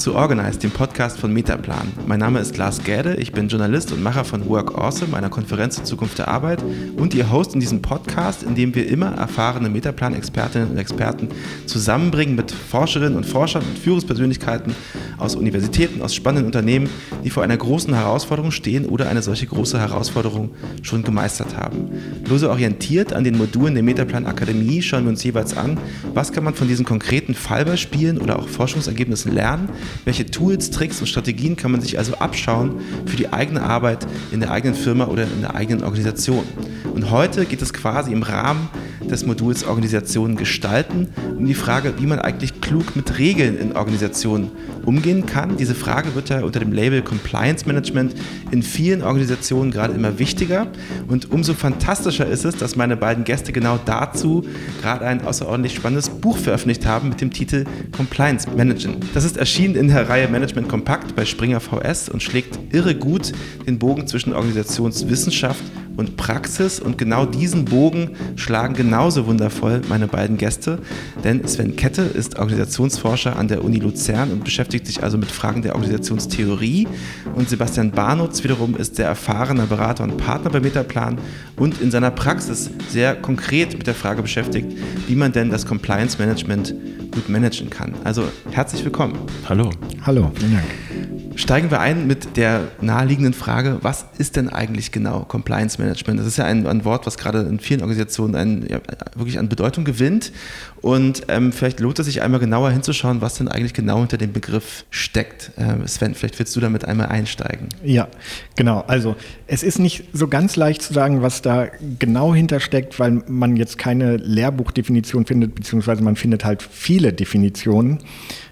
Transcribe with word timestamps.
zu 0.00 0.14
Organize, 0.14 0.58
dem 0.58 0.70
Podcast 0.70 1.18
von 1.18 1.30
Metaplan. 1.30 1.92
Mein 2.06 2.20
Name 2.20 2.38
ist 2.38 2.56
Lars 2.56 2.82
Gäde, 2.82 3.16
ich 3.16 3.32
bin 3.32 3.48
Journalist 3.48 3.92
und 3.92 4.02
Macher 4.02 4.24
von 4.24 4.48
Work 4.48 4.78
Awesome, 4.78 5.14
einer 5.14 5.28
Konferenz 5.28 5.76
zur 5.76 5.84
Zukunft 5.84 6.16
der 6.16 6.28
Arbeit 6.28 6.64
und 6.96 7.12
Ihr 7.12 7.30
Host 7.30 7.52
in 7.52 7.60
diesem 7.60 7.82
Podcast, 7.82 8.42
in 8.42 8.54
dem 8.54 8.74
wir 8.74 8.88
immer 8.88 9.14
erfahrene 9.18 9.68
Metaplan-Expertinnen 9.68 10.70
und 10.70 10.78
Experten 10.78 11.28
zusammenbringen 11.66 12.34
mit 12.34 12.50
Forscherinnen 12.50 13.14
und 13.14 13.26
Forschern 13.26 13.62
und 13.62 13.78
Führungspersönlichkeiten 13.78 14.74
aus 15.18 15.36
Universitäten, 15.36 16.00
aus 16.00 16.14
spannenden 16.14 16.46
Unternehmen, 16.46 16.88
die 17.22 17.28
vor 17.28 17.42
einer 17.42 17.58
großen 17.58 17.92
Herausforderung 17.92 18.52
stehen 18.52 18.86
oder 18.86 19.10
eine 19.10 19.20
solche 19.20 19.48
große 19.48 19.78
Herausforderung 19.78 20.52
schon 20.80 21.02
gemeistert 21.02 21.58
haben. 21.58 21.90
Lose 22.26 22.48
orientiert 22.48 23.12
an 23.12 23.24
den 23.24 23.36
Modulen 23.36 23.74
der 23.74 23.82
Metaplan 23.82 24.24
Akademie 24.24 24.80
schauen 24.80 25.04
wir 25.04 25.10
uns 25.10 25.22
jeweils 25.24 25.54
an, 25.54 25.76
was 26.14 26.32
kann 26.32 26.44
man 26.44 26.54
von 26.54 26.68
diesen 26.68 26.86
konkreten 26.86 27.34
Fallbeispielen 27.34 28.16
oder 28.16 28.38
auch 28.38 28.48
Forschungsergebnissen 28.48 29.34
lernen, 29.34 29.68
welche 30.04 30.26
Tools, 30.26 30.70
Tricks 30.70 31.00
und 31.00 31.06
Strategien 31.06 31.56
kann 31.56 31.72
man 31.72 31.80
sich 31.80 31.98
also 31.98 32.14
abschauen 32.14 32.80
für 33.06 33.16
die 33.16 33.32
eigene 33.32 33.62
Arbeit 33.62 34.06
in 34.32 34.40
der 34.40 34.50
eigenen 34.50 34.74
Firma 34.74 35.06
oder 35.06 35.24
in 35.24 35.40
der 35.40 35.54
eigenen 35.54 35.84
Organisation. 35.84 36.44
Und 36.92 37.10
heute 37.10 37.46
geht 37.46 37.62
es 37.62 37.72
quasi 37.72 38.12
im 38.12 38.22
Rahmen 38.22 38.68
des 39.08 39.24
Moduls 39.24 39.64
Organisationen 39.64 40.36
gestalten 40.36 41.08
um 41.36 41.46
die 41.46 41.54
Frage, 41.54 41.94
wie 41.98 42.06
man 42.06 42.18
eigentlich 42.18 42.60
klug 42.60 42.96
mit 42.96 43.18
Regeln 43.18 43.58
in 43.58 43.76
Organisationen 43.76 44.50
umgehen 44.84 45.26
kann. 45.26 45.56
Diese 45.56 45.74
Frage 45.74 46.14
wird 46.14 46.28
ja 46.28 46.42
unter 46.42 46.60
dem 46.60 46.72
Label 46.72 47.02
Compliance 47.02 47.66
Management 47.66 48.14
in 48.50 48.62
vielen 48.62 49.02
Organisationen 49.02 49.70
gerade 49.70 49.94
immer 49.94 50.18
wichtiger 50.18 50.66
und 51.08 51.30
umso 51.30 51.54
fantastischer 51.54 52.26
ist 52.26 52.44
es, 52.44 52.56
dass 52.56 52.76
meine 52.76 52.96
beiden 52.96 53.24
Gäste 53.24 53.52
genau 53.52 53.78
dazu 53.84 54.44
gerade 54.82 55.06
ein 55.06 55.22
außerordentlich 55.24 55.74
spannendes 55.74 56.09
Buch 56.20 56.36
veröffentlicht 56.36 56.86
haben 56.86 57.08
mit 57.08 57.20
dem 57.20 57.32
Titel 57.32 57.64
Compliance 57.92 58.48
Managen. 58.50 58.96
Das 59.14 59.24
ist 59.24 59.36
erschienen 59.36 59.74
in 59.74 59.88
der 59.88 60.08
Reihe 60.08 60.28
Management 60.28 60.68
Kompakt 60.68 61.16
bei 61.16 61.24
Springer 61.24 61.60
VS 61.60 62.08
und 62.08 62.22
schlägt 62.22 62.58
irre 62.72 62.94
gut 62.94 63.32
den 63.66 63.78
Bogen 63.78 64.06
zwischen 64.06 64.34
Organisationswissenschaft 64.34 65.62
und 66.00 66.16
Praxis. 66.16 66.80
Und 66.80 66.98
genau 66.98 67.26
diesen 67.26 67.66
Bogen 67.66 68.16
schlagen 68.34 68.74
genauso 68.74 69.26
wundervoll 69.26 69.82
meine 69.88 70.08
beiden 70.08 70.36
Gäste. 70.38 70.78
Denn 71.22 71.46
Sven 71.46 71.76
Kette 71.76 72.02
ist 72.02 72.38
Organisationsforscher 72.38 73.36
an 73.36 73.46
der 73.46 73.62
Uni 73.62 73.78
Luzern 73.78 74.32
und 74.32 74.42
beschäftigt 74.42 74.86
sich 74.86 75.02
also 75.02 75.18
mit 75.18 75.30
Fragen 75.30 75.62
der 75.62 75.74
Organisationstheorie. 75.74 76.88
Und 77.34 77.48
Sebastian 77.48 77.92
Barnutz 77.92 78.42
wiederum 78.42 78.76
ist 78.76 78.96
sehr 78.96 79.06
erfahrener 79.06 79.66
Berater 79.66 80.02
und 80.02 80.16
Partner 80.16 80.50
bei 80.50 80.60
Metaplan 80.60 81.18
und 81.56 81.80
in 81.80 81.90
seiner 81.90 82.10
Praxis 82.10 82.70
sehr 82.88 83.14
konkret 83.14 83.76
mit 83.76 83.86
der 83.86 83.94
Frage 83.94 84.22
beschäftigt, 84.22 84.72
wie 85.06 85.14
man 85.14 85.32
denn 85.32 85.50
das 85.50 85.66
Compliance 85.66 86.18
Management 86.18 86.74
gut 87.12 87.28
managen 87.28 87.68
kann. 87.68 87.94
Also 88.04 88.24
herzlich 88.50 88.84
willkommen. 88.84 89.18
Hallo. 89.48 89.70
Hallo, 90.06 90.30
vielen 90.34 90.52
Dank. 90.54 91.29
Steigen 91.36 91.70
wir 91.70 91.80
ein 91.80 92.06
mit 92.06 92.36
der 92.36 92.68
naheliegenden 92.80 93.34
Frage, 93.34 93.78
was 93.82 94.04
ist 94.18 94.36
denn 94.36 94.48
eigentlich 94.48 94.90
genau 94.90 95.20
Compliance 95.20 95.80
Management? 95.80 96.18
Das 96.18 96.26
ist 96.26 96.38
ja 96.38 96.44
ein, 96.44 96.66
ein 96.66 96.84
Wort, 96.84 97.06
was 97.06 97.18
gerade 97.18 97.40
in 97.42 97.60
vielen 97.60 97.82
Organisationen 97.82 98.34
ein, 98.34 98.66
ja, 98.68 98.80
wirklich 99.14 99.38
an 99.38 99.48
Bedeutung 99.48 99.84
gewinnt. 99.84 100.32
Und 100.80 101.22
ähm, 101.28 101.52
vielleicht 101.52 101.78
lohnt 101.78 101.98
es 101.98 102.06
sich 102.06 102.22
einmal 102.22 102.40
genauer 102.40 102.70
hinzuschauen, 102.70 103.20
was 103.20 103.34
denn 103.34 103.48
eigentlich 103.48 103.74
genau 103.74 104.00
hinter 104.00 104.18
dem 104.18 104.32
Begriff 104.32 104.84
steckt. 104.90 105.52
Ähm, 105.56 105.86
Sven, 105.86 106.14
vielleicht 106.14 106.38
willst 106.38 106.56
du 106.56 106.60
damit 106.60 106.84
einmal 106.84 107.06
einsteigen. 107.06 107.68
Ja, 107.84 108.08
genau. 108.56 108.80
Also 108.86 109.14
es 109.46 109.62
ist 109.62 109.78
nicht 109.78 110.04
so 110.12 110.26
ganz 110.26 110.56
leicht 110.56 110.82
zu 110.82 110.92
sagen, 110.92 111.22
was 111.22 111.42
da 111.42 111.68
genau 111.98 112.34
hintersteckt, 112.34 112.98
weil 112.98 113.22
man 113.28 113.56
jetzt 113.56 113.78
keine 113.78 114.16
Lehrbuchdefinition 114.16 115.26
findet, 115.26 115.54
beziehungsweise 115.54 116.02
man 116.02 116.16
findet 116.16 116.44
halt 116.44 116.62
viele 116.62 117.12
Definitionen. 117.12 117.98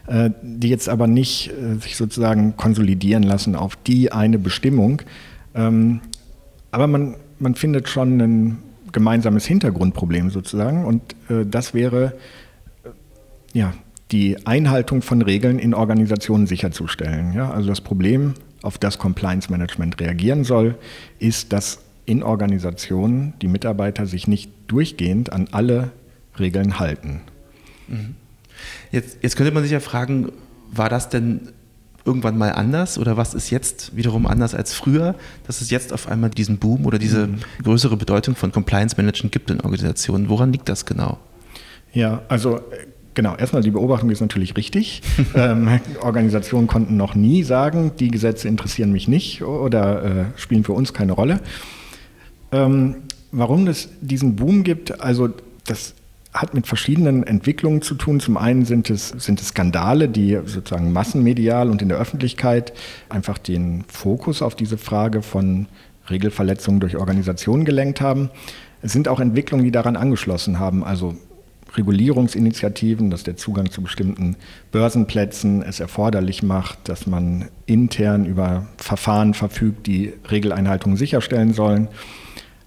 Äh, 0.08 0.30
die 0.42 0.70
jetzt 0.70 0.88
aber 0.88 1.06
nicht 1.06 1.50
äh, 1.50 1.74
sich 1.74 1.96
sozusagen 1.96 2.56
konsolidieren 2.56 3.22
lassen 3.22 3.54
auf 3.54 3.76
die 3.76 4.10
eine 4.10 4.38
Bestimmung. 4.38 5.02
Ähm, 5.54 6.00
aber 6.70 6.86
man, 6.86 7.16
man 7.38 7.54
findet 7.54 7.90
schon 7.90 8.18
ein 8.18 8.58
gemeinsames 8.92 9.44
Hintergrundproblem 9.44 10.30
sozusagen 10.30 10.86
und 10.86 11.02
äh, 11.28 11.44
das 11.44 11.74
wäre 11.74 12.14
ja, 13.52 13.74
die 14.10 14.46
Einhaltung 14.46 15.02
von 15.02 15.20
Regeln 15.20 15.58
in 15.58 15.74
Organisationen 15.74 16.46
sicherzustellen. 16.46 17.34
Ja? 17.34 17.50
Also 17.50 17.68
das 17.68 17.82
Problem, 17.82 18.32
auf 18.62 18.78
das 18.78 18.98
Compliance 18.98 19.52
Management 19.52 20.00
reagieren 20.00 20.42
soll, 20.42 20.76
ist, 21.18 21.52
dass 21.52 21.80
in 22.06 22.22
Organisationen 22.22 23.34
die 23.42 23.48
Mitarbeiter 23.48 24.06
sich 24.06 24.26
nicht 24.26 24.50
durchgehend 24.68 25.32
an 25.34 25.48
alle 25.52 25.90
Regeln 26.38 26.78
halten. 26.78 27.20
Mhm. 27.88 28.14
Jetzt, 28.90 29.18
jetzt 29.22 29.36
könnte 29.36 29.52
man 29.52 29.62
sich 29.62 29.72
ja 29.72 29.80
fragen, 29.80 30.32
war 30.70 30.88
das 30.88 31.08
denn 31.08 31.52
irgendwann 32.04 32.38
mal 32.38 32.52
anders 32.52 32.98
oder 32.98 33.16
was 33.16 33.34
ist 33.34 33.50
jetzt 33.50 33.94
wiederum 33.94 34.26
anders 34.26 34.54
als 34.54 34.72
früher, 34.72 35.14
dass 35.46 35.60
es 35.60 35.70
jetzt 35.70 35.92
auf 35.92 36.08
einmal 36.08 36.30
diesen 36.30 36.58
Boom 36.58 36.86
oder 36.86 36.98
diese 36.98 37.26
mhm. 37.26 37.38
größere 37.62 37.96
Bedeutung 37.96 38.34
von 38.34 38.50
Compliance 38.50 38.96
Management 38.96 39.32
gibt 39.32 39.50
in 39.50 39.60
Organisationen? 39.60 40.28
Woran 40.28 40.52
liegt 40.52 40.68
das 40.68 40.86
genau? 40.86 41.18
Ja, 41.92 42.22
also 42.28 42.60
Genau, 43.18 43.34
erstmal 43.34 43.62
die 43.62 43.72
Beobachtung 43.72 44.10
ist 44.10 44.20
natürlich 44.20 44.56
richtig. 44.56 45.02
ähm, 45.34 45.80
Organisationen 46.02 46.68
konnten 46.68 46.96
noch 46.96 47.16
nie 47.16 47.42
sagen, 47.42 47.90
die 47.98 48.12
Gesetze 48.12 48.46
interessieren 48.46 48.92
mich 48.92 49.08
nicht 49.08 49.42
oder 49.42 50.04
äh, 50.04 50.24
spielen 50.36 50.62
für 50.62 50.72
uns 50.72 50.94
keine 50.94 51.14
Rolle. 51.14 51.40
Ähm, 52.52 52.94
warum 53.32 53.66
es 53.66 53.88
diesen 54.00 54.36
Boom 54.36 54.62
gibt, 54.62 55.00
also 55.00 55.30
das 55.66 55.94
hat 56.32 56.54
mit 56.54 56.66
verschiedenen 56.66 57.26
Entwicklungen 57.26 57.82
zu 57.82 57.94
tun. 57.94 58.20
Zum 58.20 58.36
einen 58.36 58.64
sind 58.64 58.90
es, 58.90 59.08
sind 59.08 59.40
es 59.40 59.48
Skandale, 59.48 60.08
die 60.08 60.38
sozusagen 60.44 60.92
massenmedial 60.92 61.70
und 61.70 61.82
in 61.82 61.88
der 61.88 61.98
Öffentlichkeit 61.98 62.72
einfach 63.08 63.38
den 63.38 63.84
Fokus 63.88 64.42
auf 64.42 64.54
diese 64.54 64.78
Frage 64.78 65.22
von 65.22 65.66
Regelverletzungen 66.10 66.80
durch 66.80 66.96
Organisationen 66.96 67.64
gelenkt 67.64 68.00
haben. 68.00 68.30
Es 68.82 68.92
sind 68.92 69.08
auch 69.08 69.20
Entwicklungen, 69.20 69.64
die 69.64 69.70
daran 69.70 69.96
angeschlossen 69.96 70.58
haben, 70.58 70.84
also 70.84 71.16
Regulierungsinitiativen, 71.76 73.10
dass 73.10 73.24
der 73.24 73.36
Zugang 73.36 73.70
zu 73.70 73.82
bestimmten 73.82 74.36
Börsenplätzen 74.72 75.62
es 75.62 75.80
erforderlich 75.80 76.42
macht, 76.42 76.88
dass 76.88 77.06
man 77.06 77.48
intern 77.66 78.24
über 78.24 78.66
Verfahren 78.78 79.34
verfügt, 79.34 79.86
die 79.86 80.14
Regeleinhaltung 80.30 80.96
sicherstellen 80.96 81.52
sollen 81.52 81.88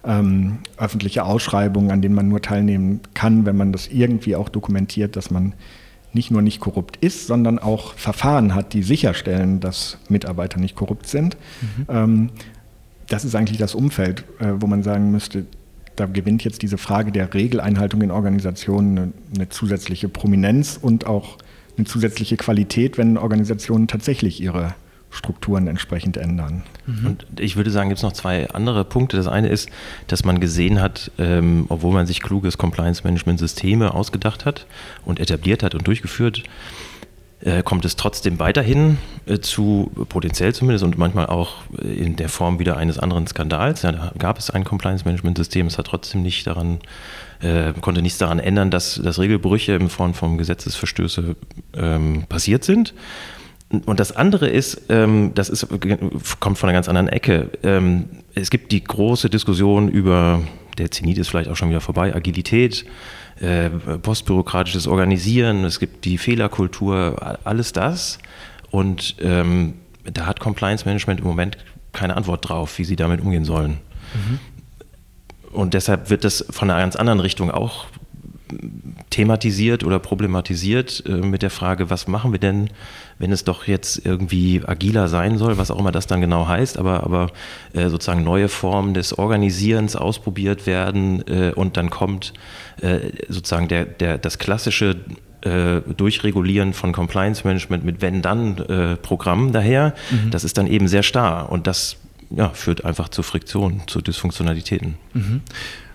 ähm, 0.04 0.58
öffentliche 0.76 1.24
Ausschreibungen, 1.24 1.90
an 1.90 2.02
denen 2.02 2.14
man 2.14 2.28
nur 2.28 2.42
teilnehmen 2.42 3.00
kann, 3.14 3.46
wenn 3.46 3.56
man 3.56 3.72
das 3.72 3.88
irgendwie 3.88 4.36
auch 4.36 4.48
dokumentiert, 4.48 5.16
dass 5.16 5.30
man 5.30 5.54
nicht 6.12 6.30
nur 6.30 6.42
nicht 6.42 6.60
korrupt 6.60 6.96
ist, 6.96 7.26
sondern 7.26 7.58
auch 7.58 7.94
Verfahren 7.94 8.54
hat, 8.54 8.74
die 8.74 8.82
sicherstellen, 8.82 9.60
dass 9.60 9.98
Mitarbeiter 10.08 10.60
nicht 10.60 10.76
korrupt 10.76 11.06
sind. 11.06 11.36
Mhm. 11.60 11.86
Ähm, 11.88 12.30
das 13.08 13.24
ist 13.24 13.34
eigentlich 13.34 13.58
das 13.58 13.74
Umfeld, 13.74 14.24
äh, 14.38 14.52
wo 14.58 14.66
man 14.66 14.82
sagen 14.82 15.10
müsste, 15.10 15.46
da 15.96 16.06
gewinnt 16.06 16.44
jetzt 16.44 16.62
diese 16.62 16.78
Frage 16.78 17.12
der 17.12 17.32
Regeleinhaltung 17.32 18.00
in 18.02 18.10
Organisationen 18.10 18.98
eine, 18.98 19.12
eine 19.34 19.48
zusätzliche 19.48 20.08
Prominenz 20.08 20.78
und 20.80 21.06
auch 21.06 21.38
eine 21.76 21.86
zusätzliche 21.86 22.36
Qualität, 22.36 22.98
wenn 22.98 23.16
Organisationen 23.16 23.88
tatsächlich 23.88 24.40
ihre 24.40 24.74
Strukturen 25.12 25.68
entsprechend 25.68 26.16
ändern. 26.16 26.62
Mhm. 26.86 27.06
Und 27.06 27.26
ich 27.38 27.56
würde 27.56 27.70
sagen, 27.70 27.90
gibt 27.90 27.98
es 27.98 28.02
noch 28.02 28.14
zwei 28.14 28.48
andere 28.50 28.84
Punkte. 28.84 29.16
Das 29.16 29.28
eine 29.28 29.48
ist, 29.48 29.68
dass 30.06 30.24
man 30.24 30.40
gesehen 30.40 30.80
hat, 30.80 31.10
ähm, 31.18 31.66
obwohl 31.68 31.92
man 31.92 32.06
sich 32.06 32.20
kluges 32.20 32.58
Compliance-Management-Systeme 32.58 33.94
ausgedacht 33.94 34.44
hat 34.44 34.66
und 35.04 35.20
etabliert 35.20 35.62
hat 35.62 35.74
und 35.74 35.86
durchgeführt, 35.86 36.42
äh, 37.40 37.62
kommt 37.62 37.84
es 37.84 37.96
trotzdem 37.96 38.38
weiterhin 38.38 38.98
äh, 39.26 39.38
zu, 39.40 39.90
potenziell 40.08 40.54
zumindest 40.54 40.84
und 40.84 40.96
manchmal 40.96 41.26
auch 41.26 41.56
in 41.82 42.16
der 42.16 42.28
Form 42.28 42.58
wieder 42.58 42.76
eines 42.76 42.98
anderen 42.98 43.26
Skandals. 43.26 43.82
Ja, 43.82 43.92
da 43.92 44.12
gab 44.18 44.38
es 44.38 44.48
ein 44.50 44.64
Compliance-Management-System, 44.64 45.66
es 45.66 45.76
hat 45.76 45.88
trotzdem 45.88 46.22
nicht 46.22 46.46
daran 46.46 46.78
äh, 47.42 47.72
konnte 47.80 48.00
nichts 48.00 48.18
daran 48.18 48.38
ändern, 48.38 48.70
dass, 48.70 48.94
dass 49.02 49.18
Regelbrüche 49.18 49.72
in 49.72 49.88
Form 49.88 50.14
von 50.14 50.38
Gesetzesverstöße 50.38 51.34
ähm, 51.74 52.24
passiert 52.28 52.64
sind. 52.64 52.94
Und 53.86 54.00
das 54.00 54.14
andere 54.14 54.48
ist, 54.48 54.82
ähm, 54.90 55.32
das 55.34 55.48
ist, 55.48 55.66
kommt 56.40 56.58
von 56.58 56.68
einer 56.68 56.76
ganz 56.76 56.88
anderen 56.88 57.08
Ecke. 57.08 57.50
Ähm, 57.62 58.04
es 58.34 58.50
gibt 58.50 58.70
die 58.70 58.84
große 58.84 59.30
Diskussion 59.30 59.88
über, 59.88 60.42
der 60.76 60.90
Zenit 60.90 61.16
ist 61.18 61.28
vielleicht 61.28 61.48
auch 61.48 61.56
schon 61.56 61.70
wieder 61.70 61.80
vorbei, 61.80 62.14
Agilität, 62.14 62.84
äh, 63.40 63.70
postbürokratisches 63.70 64.86
Organisieren, 64.86 65.64
es 65.64 65.80
gibt 65.80 66.04
die 66.04 66.18
Fehlerkultur, 66.18 67.38
alles 67.44 67.72
das. 67.72 68.18
Und 68.70 69.16
ähm, 69.20 69.74
da 70.04 70.26
hat 70.26 70.40
Compliance 70.40 70.84
Management 70.84 71.20
im 71.20 71.26
Moment 71.26 71.56
keine 71.92 72.16
Antwort 72.16 72.48
drauf, 72.48 72.78
wie 72.78 72.84
sie 72.84 72.96
damit 72.96 73.20
umgehen 73.20 73.44
sollen. 73.44 73.78
Mhm. 74.14 74.38
Und 75.52 75.74
deshalb 75.74 76.10
wird 76.10 76.24
das 76.24 76.44
von 76.50 76.70
einer 76.70 76.80
ganz 76.80 76.96
anderen 76.96 77.20
Richtung 77.20 77.50
auch 77.50 77.86
thematisiert 79.10 79.84
oder 79.84 79.98
problematisiert 79.98 81.02
äh, 81.06 81.12
mit 81.12 81.42
der 81.42 81.50
Frage, 81.50 81.90
was 81.90 82.08
machen 82.08 82.32
wir 82.32 82.38
denn, 82.38 82.70
wenn 83.18 83.32
es 83.32 83.44
doch 83.44 83.66
jetzt 83.66 84.04
irgendwie 84.04 84.62
agiler 84.64 85.08
sein 85.08 85.38
soll, 85.38 85.58
was 85.58 85.70
auch 85.70 85.78
immer 85.78 85.92
das 85.92 86.06
dann 86.06 86.20
genau 86.20 86.48
heißt, 86.48 86.78
aber, 86.78 87.04
aber 87.04 87.30
äh, 87.72 87.88
sozusagen 87.88 88.24
neue 88.24 88.48
Formen 88.48 88.94
des 88.94 89.18
Organisierens 89.18 89.96
ausprobiert 89.96 90.66
werden 90.66 91.26
äh, 91.28 91.52
und 91.54 91.76
dann 91.76 91.90
kommt 91.90 92.32
sozusagen 93.28 93.68
der, 93.68 93.84
der, 93.84 94.18
das 94.18 94.38
klassische 94.38 94.96
Durchregulieren 95.42 96.72
von 96.72 96.92
Compliance 96.92 97.46
Management 97.46 97.84
mit 97.84 98.00
Wenn-Dann-Programm 98.00 99.48
äh, 99.48 99.52
daher, 99.52 99.94
mhm. 100.10 100.30
das 100.30 100.42
ist 100.42 100.56
dann 100.56 100.66
eben 100.66 100.88
sehr 100.88 101.02
starr 101.02 101.52
und 101.52 101.66
das 101.66 101.98
ja, 102.34 102.48
führt 102.50 102.84
einfach 102.84 103.08
zu 103.08 103.22
Friktionen, 103.22 103.82
zu 103.86 104.00
Dysfunktionalitäten. 104.00 104.94
Mhm. 105.14 105.42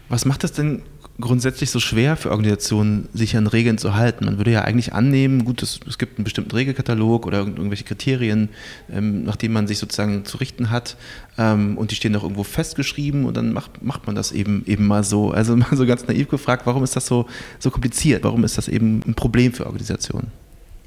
Was 0.09 0.25
macht 0.25 0.43
das 0.43 0.53
denn 0.53 0.83
grundsätzlich 1.19 1.71
so 1.71 1.79
schwer 1.79 2.15
für 2.15 2.31
Organisationen, 2.31 3.09
sich 3.13 3.35
an 3.35 3.47
Regeln 3.47 3.77
zu 3.77 3.95
halten? 3.95 4.25
Man 4.25 4.37
würde 4.37 4.51
ja 4.51 4.61
eigentlich 4.61 4.93
annehmen, 4.93 5.45
gut, 5.45 5.63
es, 5.63 5.79
es 5.87 5.97
gibt 5.97 6.17
einen 6.17 6.23
bestimmten 6.23 6.51
Regelkatalog 6.51 7.25
oder 7.25 7.39
irgendwelche 7.39 7.83
Kriterien, 7.83 8.49
ähm, 8.91 9.23
nach 9.23 9.35
denen 9.35 9.53
man 9.53 9.67
sich 9.67 9.79
sozusagen 9.79 10.25
zu 10.25 10.37
richten 10.37 10.69
hat 10.69 10.97
ähm, 11.37 11.77
und 11.77 11.91
die 11.91 11.95
stehen 11.95 12.15
auch 12.15 12.23
irgendwo 12.23 12.43
festgeschrieben 12.43 13.25
und 13.25 13.35
dann 13.35 13.53
macht, 13.53 13.81
macht 13.83 14.05
man 14.05 14.15
das 14.15 14.31
eben, 14.31 14.63
eben 14.67 14.85
mal 14.85 15.03
so. 15.03 15.31
Also 15.31 15.55
mal 15.57 15.75
so 15.75 15.85
ganz 15.85 16.07
naiv 16.07 16.27
gefragt, 16.27 16.65
warum 16.65 16.83
ist 16.83 16.95
das 16.95 17.07
so, 17.07 17.25
so 17.59 17.71
kompliziert? 17.71 18.23
Warum 18.23 18.43
ist 18.43 18.57
das 18.57 18.67
eben 18.67 19.01
ein 19.07 19.15
Problem 19.15 19.53
für 19.53 19.65
Organisationen? 19.65 20.31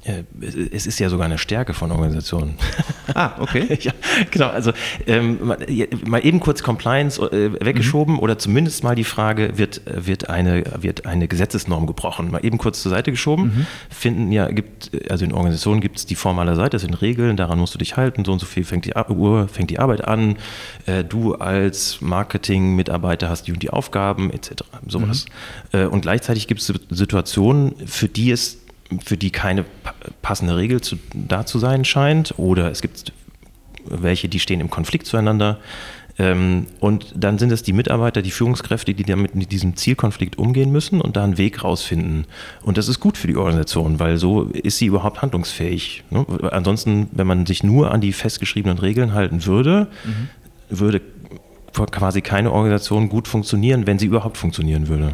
Es 0.03 0.87
ist 0.87 0.99
ja 0.99 1.09
sogar 1.09 1.25
eine 1.25 1.37
Stärke 1.37 1.73
von 1.73 1.91
Organisationen. 1.91 2.55
Ah, 3.13 3.35
okay. 3.39 3.77
ja, 3.81 3.91
genau, 4.29 4.47
also 4.47 4.71
ähm, 5.05 5.37
mal 6.05 6.25
eben 6.25 6.39
kurz 6.39 6.63
Compliance 6.63 7.21
äh, 7.21 7.51
weggeschoben 7.59 8.13
mhm. 8.13 8.19
oder 8.19 8.37
zumindest 8.37 8.85
mal 8.85 8.95
die 8.95 9.03
Frage, 9.03 9.57
wird, 9.57 9.81
wird, 9.85 10.29
eine, 10.29 10.63
wird 10.79 11.05
eine 11.05 11.27
Gesetzesnorm 11.27 11.87
gebrochen? 11.87 12.31
Mal 12.31 12.45
eben 12.45 12.57
kurz 12.57 12.81
zur 12.81 12.89
Seite 12.89 13.11
geschoben. 13.11 13.43
Mhm. 13.43 13.67
Finden 13.89 14.31
ja, 14.31 14.49
gibt, 14.49 14.91
also 15.11 15.25
in 15.25 15.33
Organisationen 15.33 15.81
gibt 15.81 15.97
es 15.97 16.05
die 16.05 16.15
formale 16.15 16.55
Seite, 16.55 16.71
das 16.71 16.83
sind 16.83 17.01
Regeln, 17.01 17.35
daran 17.35 17.59
musst 17.59 17.73
du 17.73 17.79
dich 17.79 17.97
halten, 17.97 18.23
so 18.23 18.31
und 18.31 18.39
so 18.39 18.45
viel 18.45 18.63
fängt 18.63 18.85
die 18.85 18.93
Uhr, 18.93 19.49
fängt 19.49 19.69
die 19.71 19.79
Arbeit 19.79 20.07
an, 20.07 20.37
äh, 20.85 21.03
du 21.03 21.35
als 21.35 21.99
Marketing-Mitarbeiter 21.99 23.29
hast 23.29 23.47
die 23.47 23.51
und 23.51 23.61
die 23.61 23.71
Aufgaben, 23.71 24.31
etc. 24.31 24.63
Sowas. 24.87 25.25
Mhm. 25.73 25.79
Äh, 25.79 25.85
und 25.85 26.01
gleichzeitig 26.01 26.47
gibt 26.47 26.61
es 26.61 26.73
Situationen, 26.89 27.75
für 27.85 28.07
die 28.07 28.31
es 28.31 28.60
für 29.03 29.17
die 29.17 29.31
keine 29.31 29.65
passende 30.21 30.57
Regel 30.57 30.81
zu, 30.81 30.97
da 31.13 31.45
zu 31.45 31.59
sein 31.59 31.85
scheint 31.85 32.33
oder 32.37 32.71
es 32.71 32.81
gibt 32.81 33.13
welche, 33.85 34.29
die 34.29 34.39
stehen 34.39 34.61
im 34.61 34.69
Konflikt 34.69 35.07
zueinander. 35.07 35.57
Ähm, 36.19 36.67
und 36.79 37.13
dann 37.15 37.37
sind 37.37 37.51
es 37.51 37.63
die 37.63 37.73
Mitarbeiter, 37.73 38.21
die 38.21 38.31
Führungskräfte, 38.31 38.93
die 38.93 39.03
damit 39.03 39.33
mit 39.33 39.51
diesem 39.51 39.75
Zielkonflikt 39.75 40.37
umgehen 40.37 40.71
müssen 40.71 41.01
und 41.01 41.15
da 41.15 41.23
einen 41.23 41.37
Weg 41.37 41.63
rausfinden. 41.63 42.25
Und 42.61 42.77
das 42.77 42.87
ist 42.89 42.99
gut 42.99 43.17
für 43.17 43.27
die 43.27 43.37
Organisation, 43.37 43.99
weil 43.99 44.17
so 44.17 44.43
ist 44.43 44.77
sie 44.77 44.87
überhaupt 44.87 45.21
handlungsfähig. 45.21 46.03
Ne? 46.09 46.25
Ansonsten, 46.51 47.07
wenn 47.11 47.27
man 47.27 47.45
sich 47.45 47.63
nur 47.63 47.91
an 47.91 48.01
die 48.01 48.13
festgeschriebenen 48.13 48.77
Regeln 48.77 49.13
halten 49.13 49.45
würde, 49.45 49.87
mhm. 50.03 50.29
würde 50.69 51.01
quasi 51.73 52.21
keine 52.21 52.51
Organisation 52.51 53.07
gut 53.07 53.27
funktionieren, 53.27 53.87
wenn 53.87 53.97
sie 53.97 54.07
überhaupt 54.07 54.37
funktionieren 54.37 54.89
würde. 54.89 55.13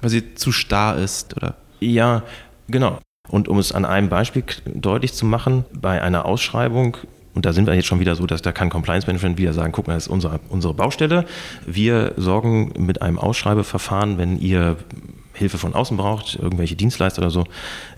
Weil 0.00 0.10
sie 0.10 0.34
zu 0.34 0.50
starr 0.50 0.96
ist, 0.96 1.36
oder? 1.36 1.56
Ja, 1.78 2.22
Genau. 2.68 2.98
Und 3.28 3.48
um 3.48 3.58
es 3.58 3.72
an 3.72 3.84
einem 3.84 4.08
Beispiel 4.08 4.44
deutlich 4.66 5.12
zu 5.12 5.26
machen, 5.26 5.64
bei 5.72 6.02
einer 6.02 6.24
Ausschreibung, 6.24 6.96
und 7.34 7.46
da 7.46 7.52
sind 7.52 7.66
wir 7.66 7.74
jetzt 7.74 7.86
schon 7.86 8.00
wieder 8.00 8.16
so, 8.16 8.26
dass 8.26 8.42
da 8.42 8.52
kann 8.52 8.68
Compliance 8.68 9.06
Management 9.06 9.38
wieder 9.38 9.52
sagen, 9.52 9.72
guck 9.72 9.86
mal, 9.86 9.94
das 9.94 10.04
ist 10.04 10.12
unsere, 10.12 10.40
unsere 10.48 10.74
Baustelle. 10.74 11.24
Wir 11.66 12.12
sorgen 12.16 12.72
mit 12.76 13.00
einem 13.00 13.18
Ausschreibeverfahren, 13.18 14.18
wenn 14.18 14.38
ihr 14.38 14.76
Hilfe 15.34 15.56
von 15.56 15.74
außen 15.74 15.96
braucht, 15.96 16.36
irgendwelche 16.36 16.76
Dienstleister 16.76 17.22
oder 17.22 17.30
so, 17.30 17.44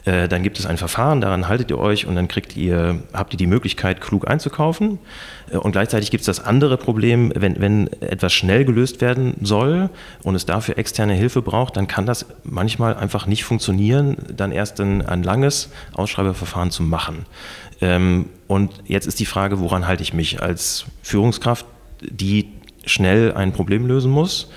äh, 0.04 0.28
dann 0.28 0.42
gibt 0.42 0.58
es 0.58 0.66
ein 0.66 0.76
Verfahren, 0.76 1.20
daran 1.20 1.48
haltet 1.48 1.70
ihr 1.70 1.78
euch 1.78 2.06
und 2.06 2.14
dann 2.14 2.28
kriegt 2.28 2.56
ihr, 2.56 3.02
habt 3.12 3.32
ihr 3.32 3.38
die 3.38 3.46
Möglichkeit, 3.46 4.00
klug 4.00 4.28
einzukaufen. 4.28 4.98
Äh, 5.50 5.56
und 5.56 5.72
gleichzeitig 5.72 6.10
gibt 6.10 6.20
es 6.22 6.26
das 6.26 6.44
andere 6.44 6.76
Problem, 6.76 7.32
wenn, 7.34 7.60
wenn 7.60 7.86
etwas 8.02 8.32
schnell 8.32 8.64
gelöst 8.64 9.00
werden 9.00 9.34
soll 9.40 9.88
und 10.22 10.34
es 10.34 10.44
dafür 10.44 10.76
externe 10.76 11.14
Hilfe 11.14 11.40
braucht, 11.40 11.76
dann 11.76 11.86
kann 11.86 12.04
das 12.04 12.26
manchmal 12.42 12.94
einfach 12.96 13.26
nicht 13.26 13.44
funktionieren, 13.44 14.16
dann 14.34 14.52
erst 14.52 14.80
ein, 14.80 15.04
ein 15.04 15.22
langes 15.22 15.70
Ausschreibeverfahren 15.94 16.70
zu 16.70 16.82
machen. 16.82 17.24
Ähm, 17.80 18.28
und 18.46 18.72
jetzt 18.84 19.06
ist 19.06 19.20
die 19.20 19.26
Frage, 19.26 19.60
woran 19.60 19.86
halte 19.86 20.02
ich 20.02 20.12
mich 20.12 20.42
als 20.42 20.84
Führungskraft, 21.02 21.64
die 22.02 22.50
schnell 22.84 23.32
ein 23.32 23.52
Problem 23.52 23.86
lösen 23.86 24.10
muss? 24.10 24.50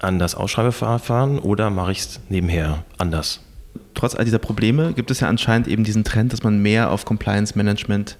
an 0.00 0.18
das 0.18 0.34
Ausschreibeverfahren 0.34 1.38
oder 1.38 1.70
mache 1.70 1.92
ich 1.92 2.00
es 2.00 2.20
nebenher 2.28 2.84
anders? 2.98 3.40
Trotz 3.94 4.14
all 4.14 4.24
dieser 4.24 4.38
Probleme 4.38 4.92
gibt 4.94 5.10
es 5.10 5.20
ja 5.20 5.28
anscheinend 5.28 5.68
eben 5.68 5.84
diesen 5.84 6.04
Trend, 6.04 6.32
dass 6.32 6.42
man 6.42 6.60
mehr 6.60 6.90
auf 6.90 7.04
Compliance 7.04 7.56
Management 7.56 8.16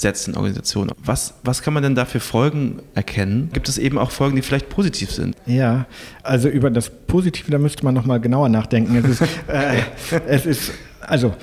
setzt 0.00 0.28
in 0.28 0.34
Organisationen. 0.34 0.90
Was, 1.04 1.34
was 1.44 1.62
kann 1.62 1.74
man 1.74 1.82
denn 1.82 1.94
da 1.94 2.04
für 2.04 2.20
Folgen 2.20 2.80
erkennen? 2.94 3.50
Gibt 3.52 3.68
es 3.68 3.78
eben 3.78 3.98
auch 3.98 4.10
Folgen, 4.10 4.36
die 4.36 4.42
vielleicht 4.42 4.68
positiv 4.68 5.10
sind? 5.10 5.36
Ja, 5.46 5.86
also 6.22 6.48
über 6.48 6.70
das 6.70 6.90
Positive, 6.90 7.50
da 7.50 7.58
müsste 7.58 7.84
man 7.84 7.94
nochmal 7.94 8.20
genauer 8.20 8.48
nachdenken. 8.48 8.96
Es 8.96 9.20
ist, 9.20 9.22
äh, 9.46 9.82
es 10.26 10.46
ist, 10.46 10.72
also 11.00 11.34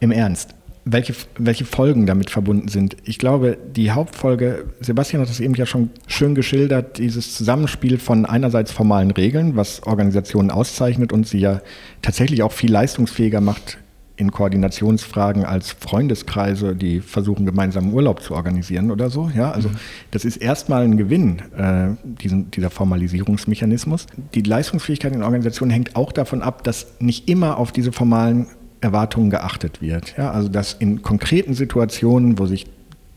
im 0.00 0.12
Ernst, 0.12 0.54
welche, 0.88 1.14
welche 1.36 1.64
Folgen 1.64 2.06
damit 2.06 2.30
verbunden 2.30 2.68
sind. 2.68 2.96
Ich 3.04 3.18
glaube, 3.18 3.58
die 3.74 3.90
Hauptfolge, 3.90 4.66
Sebastian 4.80 5.20
hat 5.20 5.28
es 5.28 5.40
eben 5.40 5.54
ja 5.54 5.66
schon 5.66 5.90
schön 6.06 6.36
geschildert, 6.36 6.98
dieses 6.98 7.34
Zusammenspiel 7.34 7.98
von 7.98 8.24
einerseits 8.24 8.70
formalen 8.70 9.10
Regeln, 9.10 9.56
was 9.56 9.82
Organisationen 9.82 10.52
auszeichnet 10.52 11.12
und 11.12 11.26
sie 11.26 11.40
ja 11.40 11.60
tatsächlich 12.02 12.44
auch 12.44 12.52
viel 12.52 12.70
leistungsfähiger 12.70 13.40
macht 13.40 13.78
in 14.16 14.30
Koordinationsfragen 14.30 15.44
als 15.44 15.72
Freundeskreise, 15.72 16.74
die 16.74 17.00
versuchen, 17.00 17.44
gemeinsamen 17.44 17.92
Urlaub 17.92 18.22
zu 18.22 18.34
organisieren 18.34 18.90
oder 18.90 19.10
so. 19.10 19.30
Ja, 19.34 19.50
also 19.50 19.68
mhm. 19.68 19.76
das 20.12 20.24
ist 20.24 20.36
erstmal 20.36 20.84
ein 20.84 20.96
Gewinn, 20.96 21.42
äh, 21.56 21.88
diesen, 22.02 22.50
dieser 22.50 22.70
Formalisierungsmechanismus. 22.70 24.06
Die 24.34 24.40
Leistungsfähigkeit 24.40 25.12
in 25.12 25.22
Organisationen 25.22 25.70
hängt 25.70 25.96
auch 25.96 26.12
davon 26.12 26.42
ab, 26.42 26.64
dass 26.64 26.86
nicht 26.98 27.28
immer 27.28 27.58
auf 27.58 27.72
diese 27.72 27.92
formalen 27.92 28.46
Erwartungen 28.80 29.30
geachtet 29.30 29.80
wird. 29.80 30.14
Ja, 30.16 30.30
also 30.30 30.48
dass 30.48 30.74
in 30.74 31.02
konkreten 31.02 31.54
Situationen, 31.54 32.38
wo 32.38 32.46
sich 32.46 32.66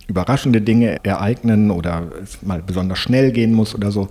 überraschende 0.08 0.62
Dinge 0.62 0.98
ereignen 1.04 1.72
oder 1.72 2.12
es 2.22 2.42
mal 2.42 2.62
besonders 2.62 3.00
schnell 3.00 3.32
gehen 3.32 3.54
muss 3.54 3.76
oder 3.76 3.92
so, 3.92 4.10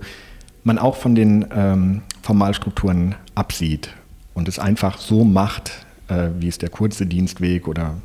man 0.63 0.77
auch 0.77 0.95
von 0.95 1.15
den 1.15 1.45
ähm, 1.53 2.01
Formalstrukturen 2.21 3.15
absieht 3.35 3.89
und 4.33 4.47
es 4.47 4.59
einfach 4.59 4.97
so 4.97 5.23
macht, 5.23 5.85
äh, 6.07 6.29
wie 6.39 6.47
es 6.47 6.57
der 6.57 6.69
kurze 6.69 7.05
Dienstweg 7.05 7.67
oder 7.67 7.95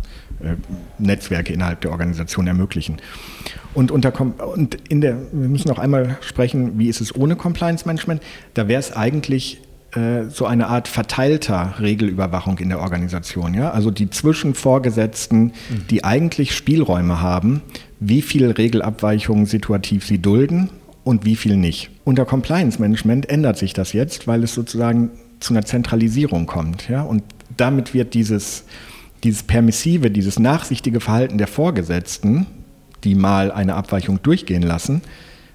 äh, 0.41 0.55
Netzwerke 0.99 1.53
innerhalb 1.53 1.81
der 1.83 1.93
Organisation 1.93 2.47
ermöglichen. 2.47 2.97
Und, 3.75 3.91
unter, 3.91 4.13
und 4.21 4.77
in 4.89 5.01
der, 5.01 5.17
wir 5.33 5.49
müssen 5.49 5.69
noch 5.69 5.79
einmal 5.79 6.19
sprechen, 6.21 6.79
wie 6.79 6.89
ist 6.89 7.01
es 7.01 7.15
ohne 7.15 7.37
Compliance 7.37 7.87
Management? 7.87 8.23
Da 8.55 8.69
wäre 8.69 8.81
es 8.81 8.95
eigentlich 8.95 9.61
äh, 9.95 10.29
so 10.29 10.47
eine 10.47 10.69
Art 10.69 10.89
verteilter 10.89 11.75
Regelüberwachung 11.81 12.59
in 12.59 12.69
der 12.69 12.81
Organisation. 12.81 13.55
Ja? 13.55 13.71
Also 13.71 13.91
die 13.91 14.11
Zwischenvorgesetzten, 14.11 15.45
mhm. 15.45 15.53
die 15.91 16.05
eigentlich 16.05 16.55
Spielräume 16.55 17.21
haben, 17.21 17.63
wie 18.01 18.23
viel 18.23 18.51
Regelabweichungen 18.51 19.47
situativ 19.47 20.05
sie 20.05 20.19
dulden 20.19 20.71
und 21.05 21.25
wie 21.25 21.37
viel 21.37 21.57
nicht. 21.57 21.91
Unter 22.05 22.25
Compliance 22.25 22.81
Management 22.81 23.29
ändert 23.29 23.59
sich 23.59 23.73
das 23.73 23.93
jetzt, 23.93 24.27
weil 24.27 24.43
es 24.43 24.55
sozusagen 24.55 25.11
zu 25.41 25.55
einer 25.55 25.65
Zentralisierung 25.65 26.47
kommt. 26.47 26.89
Ja? 26.89 27.03
Und 27.03 27.23
damit 27.57 27.95
wird 27.95 28.15
dieses, 28.15 28.65
dieses 29.23 29.43
permissive, 29.43 30.11
dieses 30.11 30.39
nachsichtige 30.39 31.01
Verhalten 31.01 31.39
der 31.39 31.47
Vorgesetzten, 31.47 32.47
die 33.05 33.15
mal 33.15 33.53
eine 33.53 33.75
Abweichung 33.75 34.23
durchgehen 34.23 34.63
lassen, 34.63 35.03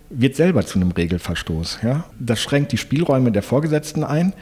wird 0.09 0.35
selber 0.35 0.65
zu 0.65 0.79
einem 0.79 0.91
Regelverstoß. 0.91 1.79
Ja? 1.83 2.05
Das 2.19 2.41
schränkt 2.41 2.71
die 2.71 2.77
Spielräume 2.77 3.31
der 3.31 3.43
Vorgesetzten 3.43 4.03
ein 4.03 4.33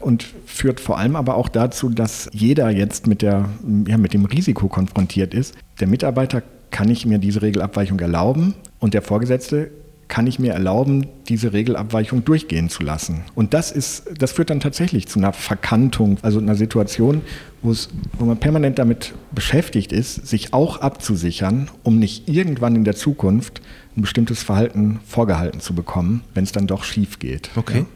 und 0.00 0.26
führt 0.44 0.80
vor 0.80 0.98
allem 0.98 1.16
aber 1.16 1.36
auch 1.36 1.48
dazu, 1.48 1.88
dass 1.88 2.28
jeder 2.32 2.70
jetzt 2.70 3.06
mit, 3.06 3.22
der, 3.22 3.48
ja, 3.86 3.98
mit 3.98 4.14
dem 4.14 4.24
Risiko 4.24 4.68
konfrontiert 4.68 5.34
ist. 5.34 5.54
Der 5.80 5.88
Mitarbeiter 5.88 6.42
kann 6.70 6.90
ich 6.90 7.06
mir 7.06 7.18
diese 7.18 7.42
Regelabweichung 7.42 7.98
erlauben 8.00 8.54
und 8.78 8.94
der 8.94 9.02
Vorgesetzte 9.02 9.70
kann 10.08 10.26
ich 10.26 10.38
mir 10.38 10.52
erlauben, 10.52 11.06
diese 11.28 11.52
Regelabweichung 11.52 12.24
durchgehen 12.24 12.68
zu 12.68 12.82
lassen. 12.82 13.22
Und 13.34 13.54
das 13.54 13.72
ist, 13.72 14.04
das 14.18 14.32
führt 14.32 14.50
dann 14.50 14.60
tatsächlich 14.60 15.08
zu 15.08 15.18
einer 15.18 15.32
Verkantung, 15.32 16.18
also 16.22 16.38
einer 16.38 16.54
Situation, 16.54 17.22
wo, 17.62 17.72
es, 17.72 17.88
wo 18.18 18.24
man 18.24 18.36
permanent 18.38 18.78
damit 18.78 19.14
beschäftigt 19.32 19.92
ist, 19.92 20.26
sich 20.26 20.52
auch 20.52 20.80
abzusichern, 20.80 21.68
um 21.82 21.98
nicht 21.98 22.28
irgendwann 22.28 22.76
in 22.76 22.84
der 22.84 22.94
Zukunft 22.94 23.60
ein 23.96 24.02
bestimmtes 24.02 24.42
Verhalten 24.42 25.00
vorgehalten 25.06 25.60
zu 25.60 25.74
bekommen, 25.74 26.22
wenn 26.34 26.44
es 26.44 26.52
dann 26.52 26.66
doch 26.66 26.84
schief 26.84 27.18
geht. 27.18 27.50
Okay. 27.56 27.78
Ja? 27.78 27.86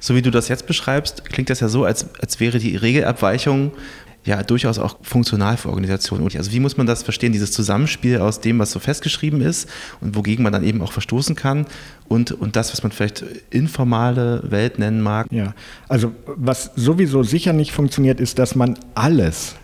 So 0.00 0.14
wie 0.14 0.22
du 0.22 0.30
das 0.30 0.48
jetzt 0.48 0.66
beschreibst, 0.66 1.26
klingt 1.26 1.50
das 1.50 1.60
ja 1.60 1.68
so, 1.68 1.84
als, 1.84 2.06
als 2.20 2.40
wäre 2.40 2.58
die 2.58 2.74
Regelabweichung 2.74 3.70
ja 4.24 4.42
durchaus 4.42 4.78
auch 4.78 4.96
funktional 5.02 5.56
für 5.56 5.68
Organisationen. 5.68 6.28
Also 6.36 6.52
wie 6.52 6.60
muss 6.60 6.76
man 6.76 6.86
das 6.86 7.02
verstehen, 7.02 7.32
dieses 7.32 7.52
Zusammenspiel 7.52 8.18
aus 8.18 8.40
dem, 8.40 8.58
was 8.58 8.70
so 8.70 8.78
festgeschrieben 8.78 9.40
ist 9.40 9.68
und 10.00 10.16
wogegen 10.16 10.42
man 10.42 10.52
dann 10.52 10.64
eben 10.64 10.82
auch 10.82 10.92
verstoßen 10.92 11.34
kann 11.34 11.66
und, 12.08 12.32
und 12.32 12.56
das, 12.56 12.72
was 12.72 12.82
man 12.82 12.92
vielleicht 12.92 13.24
informale 13.50 14.42
Welt 14.50 14.78
nennen 14.78 15.00
mag? 15.00 15.26
Ja, 15.30 15.54
also 15.88 16.12
was 16.26 16.70
sowieso 16.76 17.22
sicher 17.22 17.52
nicht 17.52 17.72
funktioniert, 17.72 18.20
ist, 18.20 18.38
dass 18.38 18.54
man 18.54 18.78
alles 18.94 19.56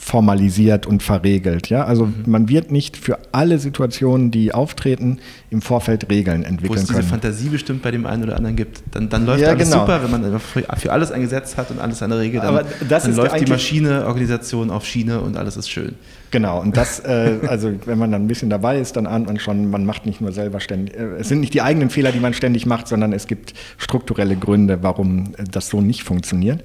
formalisiert 0.00 0.86
und 0.86 1.02
verregelt. 1.02 1.68
Ja? 1.68 1.84
Also 1.84 2.06
mhm. 2.06 2.24
man 2.26 2.48
wird 2.48 2.72
nicht 2.72 2.96
für 2.96 3.18
alle 3.32 3.58
Situationen, 3.58 4.30
die 4.30 4.52
auftreten, 4.52 5.18
im 5.50 5.60
Vorfeld 5.60 6.10
Regeln 6.10 6.42
entwickeln 6.42 6.76
können. 6.76 6.88
Wo 6.88 6.92
es 6.92 7.00
diese. 7.00 7.02
Fantasie 7.02 7.48
bestimmt 7.50 7.82
bei 7.82 7.90
dem 7.90 8.06
einen 8.06 8.24
oder 8.24 8.36
anderen 8.36 8.56
gibt. 8.56 8.82
Dann, 8.92 9.10
dann 9.10 9.26
läuft 9.26 9.42
ja, 9.42 9.50
alles 9.50 9.68
genau. 9.68 9.80
super, 9.80 10.02
wenn 10.02 10.10
man 10.10 10.40
für 10.40 10.92
alles 10.92 11.12
ein 11.12 11.20
Gesetz 11.20 11.56
hat 11.58 11.70
und 11.70 11.80
alles 11.80 12.02
eine 12.02 12.18
Regel, 12.18 12.40
dann, 12.40 12.64
dann 12.88 13.14
läuft 13.14 13.40
die 13.40 13.50
Maschine, 13.50 14.06
Organisation 14.06 14.70
auf 14.70 14.86
Schiene 14.86 15.20
und 15.20 15.36
alles 15.36 15.58
ist 15.58 15.68
schön. 15.68 15.94
Genau, 16.30 16.60
und 16.60 16.76
das, 16.76 17.00
äh, 17.00 17.38
also 17.46 17.72
wenn 17.84 17.98
man 17.98 18.10
dann 18.10 18.24
ein 18.24 18.28
bisschen 18.28 18.50
dabei 18.50 18.78
ist, 18.78 18.96
dann 18.96 19.06
ahnt 19.06 19.26
man 19.26 19.38
schon, 19.38 19.70
man 19.70 19.84
macht 19.84 20.06
nicht 20.06 20.20
nur 20.20 20.32
selber 20.32 20.60
ständig, 20.60 20.96
äh, 20.96 21.16
es 21.18 21.28
sind 21.28 21.40
nicht 21.40 21.52
die 21.52 21.60
eigenen 21.60 21.90
Fehler, 21.90 22.10
die 22.10 22.20
man 22.20 22.32
ständig 22.32 22.64
macht, 22.64 22.88
sondern 22.88 23.12
es 23.12 23.26
gibt 23.26 23.52
strukturelle 23.76 24.36
Gründe, 24.36 24.78
warum 24.82 25.34
das 25.50 25.68
so 25.68 25.82
nicht 25.82 26.04
funktioniert. 26.04 26.62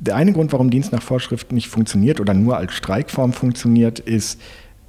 Der 0.00 0.16
eine 0.16 0.32
Grund, 0.32 0.52
warum 0.52 0.70
Dienst 0.70 0.92
nach 0.92 1.02
Vorschrift 1.02 1.52
nicht 1.52 1.68
funktioniert 1.68 2.20
oder 2.20 2.34
nur 2.34 2.56
als 2.56 2.74
Streikform 2.74 3.32
funktioniert, 3.32 3.98
ist 3.98 4.40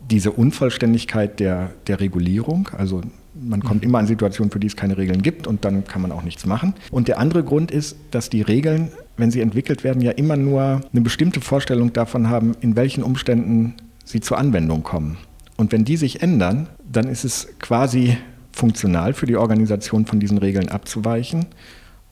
diese 0.09 0.31
Unvollständigkeit 0.31 1.39
der, 1.39 1.71
der 1.87 1.99
Regulierung. 1.99 2.69
Also 2.77 3.01
man 3.33 3.61
kommt 3.61 3.81
mhm. 3.81 3.89
immer 3.89 3.99
an 3.99 4.07
Situationen, 4.07 4.51
für 4.51 4.59
die 4.59 4.67
es 4.67 4.75
keine 4.75 4.97
Regeln 4.97 5.21
gibt 5.21 5.47
und 5.47 5.65
dann 5.65 5.85
kann 5.85 6.01
man 6.01 6.11
auch 6.11 6.23
nichts 6.23 6.45
machen. 6.45 6.73
Und 6.91 7.07
der 7.07 7.19
andere 7.19 7.43
Grund 7.43 7.71
ist, 7.71 7.97
dass 8.11 8.29
die 8.29 8.41
Regeln, 8.41 8.91
wenn 9.17 9.31
sie 9.31 9.41
entwickelt 9.41 9.83
werden, 9.83 10.01
ja 10.01 10.11
immer 10.11 10.37
nur 10.37 10.81
eine 10.91 11.01
bestimmte 11.01 11.41
Vorstellung 11.41 11.93
davon 11.93 12.29
haben, 12.29 12.55
in 12.61 12.75
welchen 12.75 13.03
Umständen 13.03 13.75
sie 14.03 14.21
zur 14.21 14.37
Anwendung 14.37 14.83
kommen. 14.83 15.17
Und 15.57 15.71
wenn 15.71 15.85
die 15.85 15.97
sich 15.97 16.21
ändern, 16.21 16.67
dann 16.91 17.07
ist 17.07 17.23
es 17.23 17.47
quasi 17.59 18.17
funktional 18.51 19.13
für 19.13 19.25
die 19.25 19.35
Organisation 19.35 20.05
von 20.05 20.19
diesen 20.19 20.37
Regeln 20.37 20.69
abzuweichen 20.69 21.47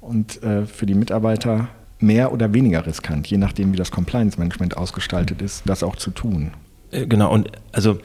und 0.01 0.43
äh, 0.43 0.65
für 0.65 0.85
die 0.85 0.95
Mitarbeiter 0.95 1.69
mehr 2.03 2.31
oder 2.31 2.53
weniger 2.53 2.85
riskant, 2.85 3.27
je 3.27 3.37
nachdem, 3.37 3.73
wie 3.73 3.77
das 3.77 3.91
Compliance-Management 3.91 4.77
ausgestaltet 4.77 5.41
ist, 5.41 5.63
das 5.65 5.83
auch 5.83 5.95
zu 5.95 6.11
tun. 6.11 6.51
Äh, 6.91 7.07
genau, 7.07 7.31
und 7.31 7.49
also 7.71 7.99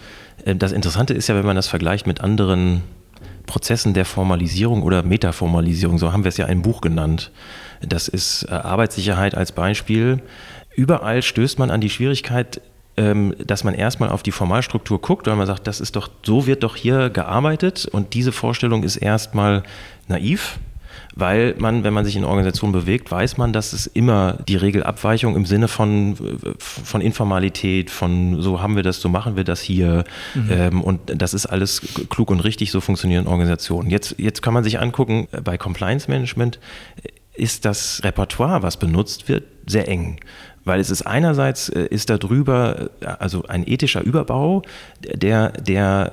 äh, 0.44 0.54
das 0.54 0.72
Interessante 0.72 1.14
ist 1.14 1.28
ja, 1.28 1.34
wenn 1.34 1.46
man 1.46 1.56
das 1.56 1.68
vergleicht 1.68 2.06
mit 2.06 2.20
anderen 2.20 2.82
Prozessen 3.46 3.94
der 3.94 4.04
Formalisierung 4.04 4.82
oder 4.82 5.02
Metaformalisierung, 5.02 5.98
so 5.98 6.12
haben 6.12 6.24
wir 6.24 6.28
es 6.28 6.36
ja 6.36 6.46
im 6.46 6.62
Buch 6.62 6.80
genannt. 6.80 7.32
Das 7.80 8.08
ist 8.08 8.44
äh, 8.44 8.52
Arbeitssicherheit 8.52 9.34
als 9.34 9.52
Beispiel. 9.52 10.22
Überall 10.74 11.22
stößt 11.22 11.58
man 11.58 11.70
an 11.70 11.80
die 11.80 11.90
Schwierigkeit, 11.90 12.60
ähm, 12.96 13.34
dass 13.44 13.64
man 13.64 13.74
erstmal 13.74 14.10
auf 14.10 14.22
die 14.22 14.32
Formalstruktur 14.32 15.00
guckt, 15.00 15.26
weil 15.26 15.36
man 15.36 15.46
sagt, 15.46 15.66
das 15.66 15.80
ist 15.80 15.96
doch, 15.96 16.08
so 16.24 16.46
wird 16.46 16.62
doch 16.62 16.76
hier 16.76 17.10
gearbeitet 17.10 17.86
und 17.86 18.14
diese 18.14 18.32
Vorstellung 18.32 18.82
ist 18.82 18.96
erstmal 18.96 19.62
naiv 20.08 20.58
weil 21.18 21.56
man, 21.58 21.82
wenn 21.82 21.92
man 21.92 22.04
sich 22.04 22.14
in 22.14 22.24
Organisationen 22.24 22.72
bewegt, 22.72 23.10
weiß 23.10 23.38
man, 23.38 23.52
dass 23.52 23.72
es 23.72 23.88
immer 23.88 24.38
die 24.46 24.54
Regelabweichung 24.54 25.34
im 25.34 25.46
Sinne 25.46 25.66
von, 25.66 26.16
von 26.58 27.00
Informalität, 27.00 27.90
von 27.90 28.40
so 28.40 28.62
haben 28.62 28.76
wir 28.76 28.84
das, 28.84 29.00
so 29.00 29.08
machen 29.08 29.34
wir 29.34 29.42
das 29.42 29.60
hier 29.60 30.04
mhm. 30.34 30.48
ähm, 30.48 30.80
und 30.82 31.00
das 31.20 31.34
ist 31.34 31.46
alles 31.46 31.82
klug 32.08 32.30
und 32.30 32.38
richtig, 32.40 32.70
so 32.70 32.80
funktionieren 32.80 33.26
Organisationen. 33.26 33.90
Jetzt, 33.90 34.14
jetzt 34.18 34.42
kann 34.42 34.54
man 34.54 34.62
sich 34.62 34.78
angucken, 34.78 35.26
bei 35.42 35.58
Compliance 35.58 36.08
Management 36.08 36.60
ist 37.34 37.64
das 37.64 38.00
Repertoire, 38.04 38.62
was 38.62 38.76
benutzt 38.76 39.28
wird, 39.28 39.44
sehr 39.66 39.88
eng 39.88 40.20
weil 40.64 40.80
es 40.80 40.90
ist 40.90 41.02
einerseits 41.02 41.70
äh, 41.70 41.86
ist 41.86 42.10
da 42.10 42.18
drüber 42.18 42.90
äh, 43.00 43.06
also 43.06 43.44
ein 43.44 43.66
ethischer 43.66 44.02
Überbau, 44.02 44.62
der 45.00 45.50
der 45.52 46.12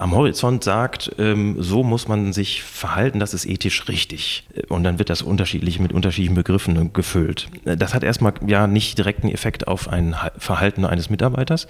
am 0.00 0.14
Horizont 0.14 0.64
sagt, 0.64 1.12
ähm, 1.18 1.56
so 1.58 1.82
muss 1.82 2.08
man 2.08 2.32
sich 2.32 2.62
verhalten, 2.62 3.20
das 3.20 3.34
ist 3.34 3.44
ethisch 3.44 3.86
richtig. 3.86 4.44
Und 4.68 4.82
dann 4.82 4.98
wird 4.98 5.10
das 5.10 5.20
unterschiedlich 5.20 5.78
mit 5.78 5.92
unterschiedlichen 5.92 6.34
Begriffen 6.34 6.92
gefüllt. 6.94 7.48
Das 7.64 7.92
hat 7.92 8.02
erstmal 8.02 8.32
ja 8.46 8.66
nicht 8.66 8.96
direkten 8.96 9.28
Effekt 9.28 9.68
auf 9.68 9.88
ein 9.88 10.16
Verhalten 10.38 10.86
eines 10.86 11.10
Mitarbeiters 11.10 11.68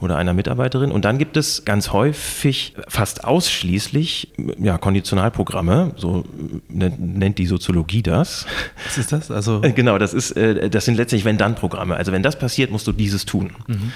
oder 0.00 0.16
einer 0.16 0.32
Mitarbeiterin. 0.32 0.90
Und 0.90 1.04
dann 1.04 1.18
gibt 1.18 1.36
es 1.36 1.66
ganz 1.66 1.92
häufig, 1.92 2.74
fast 2.88 3.24
ausschließlich, 3.24 4.32
ja, 4.58 4.78
Konditionalprogramme, 4.78 5.92
so 5.96 6.24
nennt 6.68 7.36
die 7.38 7.46
Soziologie 7.46 8.02
das. 8.02 8.46
Was 8.86 8.96
ist 8.96 9.12
das? 9.12 9.30
Also 9.30 9.60
genau, 9.60 9.98
das 9.98 10.14
ist, 10.14 10.30
äh, 10.32 10.70
das 10.70 10.86
sind 10.86 10.96
letztlich 10.96 11.26
Wenn-Dann-Programme. 11.26 11.94
Also 11.94 12.10
wenn 12.12 12.22
das 12.22 12.38
passiert, 12.38 12.70
musst 12.70 12.86
du 12.86 12.92
dieses 12.92 13.26
tun. 13.26 13.50
Mhm. 13.66 13.92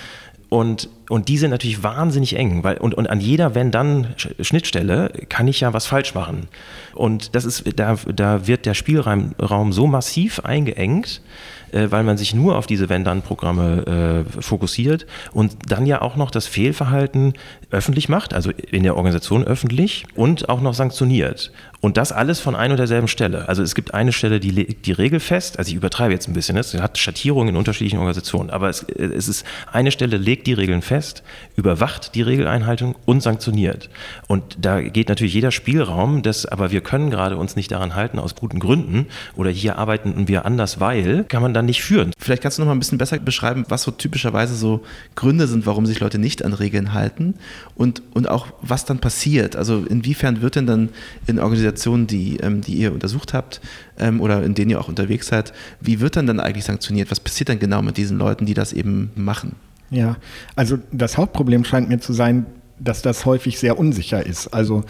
Und, 0.51 0.89
und 1.09 1.29
die 1.29 1.39
sind 1.39 1.53
natürlich 1.53 1.85
wahnsinnig 1.85 2.37
eng, 2.37 2.65
weil 2.65 2.77
und, 2.79 2.95
und 2.95 3.09
an 3.09 3.21
jeder 3.21 3.55
Wenn-Dann-Schnittstelle 3.55 5.13
kann 5.29 5.47
ich 5.47 5.61
ja 5.61 5.73
was 5.73 5.87
falsch 5.87 6.13
machen. 6.13 6.49
Und 6.93 7.37
das 7.37 7.45
ist, 7.45 7.79
da, 7.79 7.97
da 8.13 8.49
wird 8.49 8.67
der 8.67 8.75
Spielraum 8.75 9.73
so 9.73 9.87
massiv 9.87 10.41
eingeengt, 10.41 11.23
äh, 11.71 11.87
weil 11.91 12.03
man 12.03 12.17
sich 12.17 12.35
nur 12.35 12.57
auf 12.57 12.67
diese 12.67 12.89
Wenn-Dann-Programme 12.89 14.27
äh, 14.27 14.43
fokussiert 14.43 15.07
und 15.33 15.53
dann 15.69 15.87
ja 15.87 16.03
auch 16.03 16.17
noch 16.17 16.33
das 16.33 16.49
Fehlverhalten 16.49 17.35
öffentlich 17.71 18.09
macht, 18.09 18.35
also 18.35 18.51
in 18.51 18.83
der 18.83 18.97
Organisation 18.97 19.45
öffentlich 19.45 20.05
und 20.15 20.49
auch 20.49 20.61
noch 20.61 20.75
sanktioniert. 20.75 21.53
Und 21.81 21.97
das 21.97 22.13
alles 22.13 22.41
von 22.41 22.55
ein 22.55 22.73
und 22.73 22.77
derselben 22.77 23.09
Stelle. 23.09 23.49
Also 23.49 23.63
es 23.63 23.75
gibt 23.75 23.95
eine 23.95 24.13
Stelle, 24.13 24.39
die 24.39 24.51
legt 24.51 24.85
die 24.87 24.93
Regel 24.93 25.19
fest, 25.19 25.59
also 25.59 25.71
ich 25.71 25.77
übertreibe 25.77 26.13
jetzt 26.13 26.29
ein 26.29 26.35
bisschen, 26.35 26.57
es 26.59 26.75
hat 26.75 26.99
Schattierungen 26.99 27.51
in 27.51 27.57
unterschiedlichen 27.57 27.99
Organisationen, 27.99 28.51
aber 28.51 28.69
es, 28.69 28.83
es 28.83 29.29
ist 29.29 29.47
eine 29.73 29.91
Stelle 29.91 30.19
legt 30.19 30.47
die 30.47 30.53
Regeln 30.53 30.83
fest, 30.83 31.23
überwacht 31.57 32.15
die 32.15 32.23
Regeleinhaltung 32.23 32.97
und 33.07 33.23
sanktioniert. 33.23 33.89
Und 34.27 34.59
da 34.61 34.83
geht 34.83 35.09
natürlich 35.09 35.33
jeder 35.33 35.53
Spielraum, 35.53 36.23
das, 36.23 36.45
aber 36.45 36.71
wir 36.71 36.83
können 36.83 37.11
gerade 37.11 37.37
uns 37.37 37.57
nicht 37.57 37.71
daran 37.71 37.95
halten 37.95 38.19
aus 38.19 38.35
guten 38.35 38.59
Gründen 38.59 39.07
oder 39.37 39.51
hier 39.51 39.79
arbeiten 39.79 40.29
wir 40.29 40.45
anders, 40.45 40.81
weil, 40.81 41.25
kann 41.25 41.43
man 41.43 41.55
dann 41.55 41.67
nicht 41.67 41.83
führen. 41.83 42.13
Vielleicht 42.19 42.43
kannst 42.43 42.59
du 42.59 42.63
noch 42.63 42.67
mal 42.67 42.75
ein 42.75 42.81
bisschen 42.81 42.99
besser 42.99 43.19
beschreiben, 43.19 43.65
was 43.69 43.85
so 43.85 43.91
typischerweise 43.91 44.55
so 44.55 44.83
Gründe 45.15 45.47
sind, 45.47 45.65
warum 45.65 45.87
sich 45.87 46.01
Leute 46.01 46.19
nicht 46.19 46.45
an 46.45 46.53
Regeln 46.53 46.93
halten 46.93 47.35
und, 47.75 48.03
und 48.15 48.29
auch 48.29 48.49
was 48.63 48.85
dann 48.85 48.99
passiert. 48.99 49.57
Also 49.57 49.85
inwiefern 49.85 50.43
wird 50.43 50.57
denn 50.57 50.67
dann 50.67 50.89
in 51.27 51.39
Organisationen 51.39 52.07
die, 52.07 52.39
ähm, 52.39 52.61
die 52.61 52.75
ihr 52.75 52.93
untersucht 52.93 53.35
habt 53.35 53.61
ähm, 53.99 54.21
oder 54.21 54.43
in 54.43 54.55
denen 54.55 54.71
ihr 54.71 54.81
auch 54.81 54.89
unterwegs 54.89 55.29
seid, 55.29 55.53
wie 55.81 56.01
wird 56.01 56.17
dann 56.17 56.27
dann 56.27 56.41
eigentlich 56.41 56.65
sanktioniert? 56.65 57.11
Was 57.11 57.21
passiert 57.21 57.49
dann 57.49 57.59
genau 57.59 57.83
mit 57.83 57.97
diesen 57.97 58.19
Leuten, 58.19 58.47
die 58.47 58.55
das 58.55 58.73
eben 58.73 59.11
machen? 59.15 59.57
Ja, 59.91 60.17
also 60.57 60.79
das 60.93 61.17
Hauptproblem 61.17 61.65
scheint 61.65 61.89
mir 61.89 61.99
zu 61.99 62.13
sein, 62.13 62.47
dass 62.79 63.03
das 63.03 63.25
häufig 63.27 63.59
sehr 63.59 63.79
unsicher 63.79 64.25
ist. 64.25 64.49
Also 64.49 64.85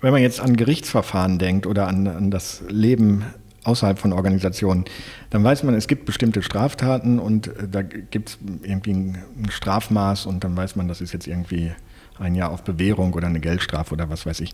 wenn 0.00 0.12
man 0.12 0.20
jetzt 0.20 0.40
an 0.40 0.56
Gerichtsverfahren 0.56 1.38
denkt 1.38 1.66
oder 1.66 1.86
an, 1.86 2.06
an 2.08 2.30
das 2.30 2.62
Leben 2.68 3.24
außerhalb 3.64 3.98
von 3.98 4.12
Organisationen, 4.12 4.84
dann 5.30 5.44
weiß 5.44 5.62
man, 5.62 5.74
es 5.74 5.86
gibt 5.86 6.04
bestimmte 6.04 6.42
Straftaten 6.42 7.18
und 7.18 7.48
äh, 7.48 7.68
da 7.70 7.82
gibt 7.82 8.30
es 8.30 8.38
irgendwie 8.62 8.92
ein, 8.92 9.18
Strafmaß 9.48 10.26
und 10.26 10.44
dann 10.44 10.56
weiß 10.56 10.76
man, 10.76 10.88
das 10.88 11.00
ist 11.00 11.12
jetzt 11.12 11.26
irgendwie 11.26 11.72
ein 12.18 12.34
Jahr 12.34 12.50
auf 12.50 12.62
Bewährung 12.62 13.14
oder 13.14 13.26
eine 13.26 13.40
Geldstrafe 13.40 13.94
oder 13.94 14.10
was 14.10 14.26
weiß 14.26 14.40
ich. 14.40 14.52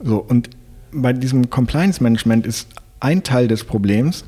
So, 0.00 0.18
und 0.18 0.50
bei 0.92 1.12
diesem 1.12 1.50
Compliance 1.50 2.02
Management 2.02 2.46
ist 2.46 2.68
ein 3.00 3.22
Teil 3.22 3.48
des 3.48 3.64
Problems, 3.64 4.24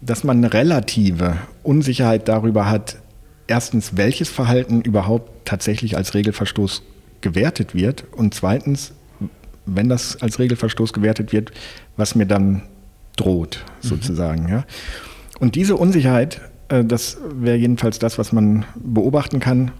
dass 0.00 0.24
man 0.24 0.38
eine 0.38 0.52
relative 0.52 1.36
Unsicherheit 1.62 2.28
darüber 2.28 2.68
hat, 2.68 2.98
erstens, 3.46 3.96
welches 3.96 4.28
Verhalten 4.28 4.80
überhaupt 4.80 5.46
tatsächlich 5.46 5.96
als 5.96 6.14
Regelverstoß 6.14 6.82
gewertet 7.20 7.74
wird 7.74 8.04
und 8.12 8.34
zweitens, 8.34 8.92
wenn 9.66 9.88
das 9.88 10.20
als 10.20 10.38
Regelverstoß 10.38 10.92
gewertet 10.92 11.32
wird, 11.32 11.52
was 11.96 12.14
mir 12.14 12.26
dann 12.26 12.62
droht, 13.16 13.64
sozusagen. 13.80 14.44
Mhm. 14.44 14.48
Ja. 14.48 14.64
Und 15.38 15.54
diese 15.54 15.76
Unsicherheit, 15.76 16.40
äh, 16.68 16.84
das 16.84 17.18
wäre 17.34 17.56
jedenfalls 17.56 17.98
das, 17.98 18.18
was 18.18 18.32
man 18.32 18.64
beobachten 18.76 19.40
kann, 19.40 19.72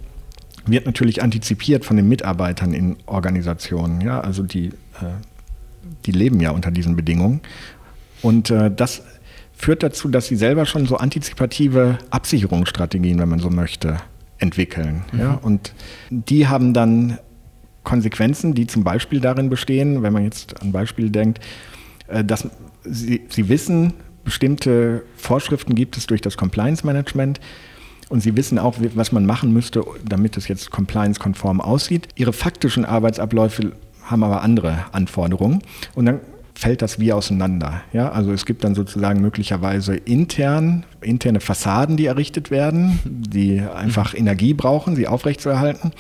wird 0.67 0.87
natürlich 0.87 1.23
antizipiert 1.23 1.85
von 1.85 1.97
den 1.97 2.09
Mitarbeitern 2.09 2.73
in 2.73 2.97
Organisationen. 3.07 4.01
Ja? 4.01 4.21
Also 4.21 4.43
die, 4.43 4.69
äh, 4.69 5.15
die 6.07 6.13
leben 6.13 6.41
ja 6.41 6.51
unter 6.51 6.71
diesen 6.71 6.97
Bedingungen. 6.97 7.41
Und 8.23 8.51
äh, 8.51 8.71
das 8.75 9.03
führt 9.53 9.83
dazu, 9.83 10.09
dass 10.09 10.27
sie 10.27 10.37
selber 10.37 10.67
schon 10.67 10.87
so 10.87 10.97
antizipative 10.97 11.99
Absicherungsstrategien, 12.11 13.19
wenn 13.19 13.29
man 13.29 13.39
so 13.39 13.51
möchte, 13.51 13.99
entwickeln. 14.39 15.05
Mhm. 15.13 15.19
Ja? 15.19 15.35
Und 15.35 15.75
die 16.11 16.49
haben 16.49 16.75
dann 16.75 17.19
Konsequenzen, 17.85 18.55
die 18.55 18.67
zum 18.67 18.85
Beispiel 18.85 19.21
darin 19.21 19.51
bestehen, 19.51 20.03
wenn 20.03 20.13
man 20.13 20.25
jetzt 20.25 20.61
an 20.63 20.71
Beispiel 20.71 21.11
denkt, 21.11 21.41
dass 22.25 22.49
sie, 22.85 23.23
sie 23.29 23.49
wissen, 23.49 23.95
bestimmte 24.25 25.03
Vorschriften 25.17 25.75
gibt 25.75 25.97
es 25.97 26.07
durch 26.07 26.21
das 26.21 26.37
Compliance 26.37 26.87
Management, 26.87 27.41
und 28.13 28.21
sie 28.21 28.37
wissen 28.37 28.59
auch, 28.59 28.75
was 28.95 29.11
man 29.11 29.25
machen 29.25 29.55
müsste, 29.55 29.83
damit 30.05 30.37
es 30.37 30.47
jetzt 30.47 30.71
compliance-konform 30.71 31.63
aussieht. 31.63 32.09
Ihre 32.15 32.35
faktischen 32.35 32.85
Arbeitsabläufe 32.85 33.73
haben 34.03 34.23
aber 34.23 34.43
andere 34.43 34.85
Anforderungen. 34.93 35.63
Und 35.95 36.05
dann 36.05 36.21
fällt 36.55 36.83
das 36.83 36.99
wie 36.99 37.15
auseinander. 37.15 37.81
Ja? 37.95 38.13
Also 38.13 38.33
es 38.33 38.45
gibt 38.45 38.65
dann 38.65 38.75
sozusagen 38.75 39.23
möglicherweise 39.23 39.97
intern, 39.97 40.85
interne 41.01 41.41
Fassaden, 41.41 41.97
die 41.97 42.05
errichtet 42.05 42.51
werden, 42.51 42.99
die 43.07 43.63
einfach 43.63 44.13
Energie 44.15 44.53
brauchen, 44.53 44.95
sie 44.95 45.09
aufrechtzuerhalten. 45.09 45.93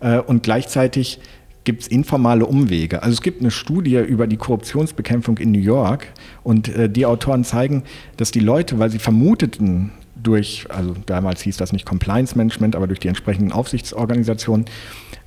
Äh, 0.00 0.18
und 0.18 0.42
gleichzeitig 0.42 1.20
gibt 1.64 1.82
es 1.82 1.88
informale 1.88 2.46
Umwege. 2.46 3.02
Also 3.02 3.14
es 3.14 3.22
gibt 3.22 3.40
eine 3.40 3.50
Studie 3.50 3.96
über 3.96 4.26
die 4.26 4.36
Korruptionsbekämpfung 4.36 5.38
in 5.38 5.50
New 5.50 5.58
York 5.60 6.06
und 6.42 6.68
äh, 6.68 6.88
die 6.88 7.06
Autoren 7.06 7.44
zeigen, 7.44 7.82
dass 8.16 8.30
die 8.30 8.40
Leute, 8.40 8.78
weil 8.78 8.90
sie 8.90 8.98
vermuteten, 8.98 9.92
durch, 10.24 10.66
also 10.70 10.94
damals 11.06 11.42
hieß 11.42 11.56
das 11.56 11.72
nicht 11.72 11.84
Compliance 11.84 12.36
Management, 12.36 12.76
aber 12.76 12.86
durch 12.86 13.00
die 13.00 13.08
entsprechenden 13.08 13.52
Aufsichtsorganisationen, 13.52 14.66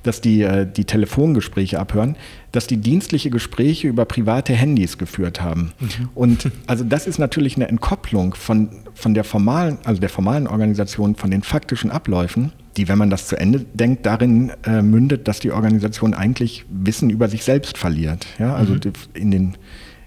dass 0.02 0.20
die 0.20 0.42
äh, 0.42 0.66
die 0.66 0.84
Telefongespräche 0.84 1.78
abhören, 1.78 2.16
dass 2.52 2.66
die 2.66 2.78
dienstliche 2.78 3.30
Gespräche 3.30 3.88
über 3.88 4.04
private 4.04 4.52
Handys 4.52 4.98
geführt 4.98 5.40
haben. 5.40 5.72
Mhm. 5.78 6.08
Und 6.14 6.50
also 6.66 6.84
das 6.84 7.06
ist 7.06 7.18
natürlich 7.18 7.56
eine 7.56 7.68
Entkopplung 7.68 8.34
von, 8.34 8.70
von 8.94 9.14
der 9.14 9.24
formalen, 9.24 9.78
also 9.84 10.00
der 10.00 10.08
formalen 10.08 10.46
Organisation, 10.46 11.14
von 11.14 11.30
den 11.30 11.42
faktischen 11.42 11.90
Abläufen, 11.90 12.52
die, 12.78 12.88
wenn 12.88 12.98
man 12.98 13.10
das 13.10 13.26
zu 13.26 13.36
Ende 13.36 13.66
denkt, 13.74 14.06
darin 14.06 14.52
äh, 14.64 14.80
mündet, 14.82 15.28
dass 15.28 15.40
die 15.40 15.52
Organisation 15.52 16.14
eigentlich 16.14 16.64
Wissen 16.70 17.10
über 17.10 17.28
sich 17.28 17.44
selbst 17.44 17.76
verliert. 17.76 18.26
Ja? 18.38 18.54
Also 18.54 18.74
mhm. 18.74 18.92
in, 19.14 19.30
den, 19.30 19.58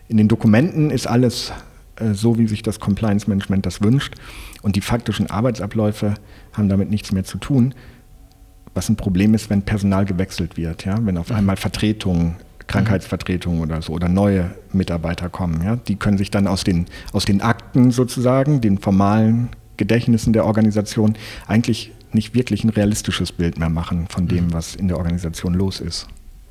in 0.07 0.17
den 0.17 0.27
Dokumenten 0.27 0.89
ist 0.89 1.05
alles 1.05 1.51
äh, 1.97 2.13
so, 2.13 2.39
wie 2.39 2.47
sich 2.47 2.63
das 2.63 2.79
Compliance 2.79 3.29
Management 3.29 3.65
das 3.65 3.81
wünscht. 3.81 4.15
Und 4.63 4.75
die 4.75 4.81
faktischen 4.81 5.29
Arbeitsabläufe 5.29 6.15
haben 6.53 6.69
damit 6.69 6.89
nichts 6.89 7.11
mehr 7.11 7.23
zu 7.23 7.37
tun 7.37 7.75
was 8.73 8.89
ein 8.89 8.95
Problem 8.95 9.33
ist, 9.33 9.49
wenn 9.49 9.63
Personal 9.63 10.05
gewechselt 10.05 10.57
wird, 10.57 10.85
ja, 10.85 10.97
wenn 11.05 11.17
auf 11.17 11.29
mhm. 11.29 11.37
einmal 11.37 11.57
Vertretungen, 11.57 12.35
Krankheitsvertretungen 12.67 13.61
oder 13.61 13.81
so 13.81 13.93
oder 13.93 14.07
neue 14.07 14.51
Mitarbeiter 14.71 15.29
kommen, 15.29 15.61
ja, 15.63 15.75
die 15.75 15.95
können 15.95 16.17
sich 16.17 16.31
dann 16.31 16.47
aus 16.47 16.63
den, 16.63 16.85
aus 17.11 17.25
den 17.25 17.41
Akten 17.41 17.91
sozusagen, 17.91 18.61
den 18.61 18.77
formalen 18.77 19.49
Gedächtnissen 19.77 20.31
der 20.31 20.45
Organisation 20.45 21.15
eigentlich 21.47 21.91
nicht 22.15 22.33
wirklich 22.33 22.63
ein 22.63 22.69
realistisches 22.69 23.31
Bild 23.31 23.57
mehr 23.57 23.69
machen 23.69 24.07
von 24.09 24.27
dem, 24.27 24.47
mhm. 24.47 24.53
was 24.53 24.75
in 24.75 24.87
der 24.87 24.97
Organisation 24.97 25.53
los 25.53 25.79
ist. 25.79 26.07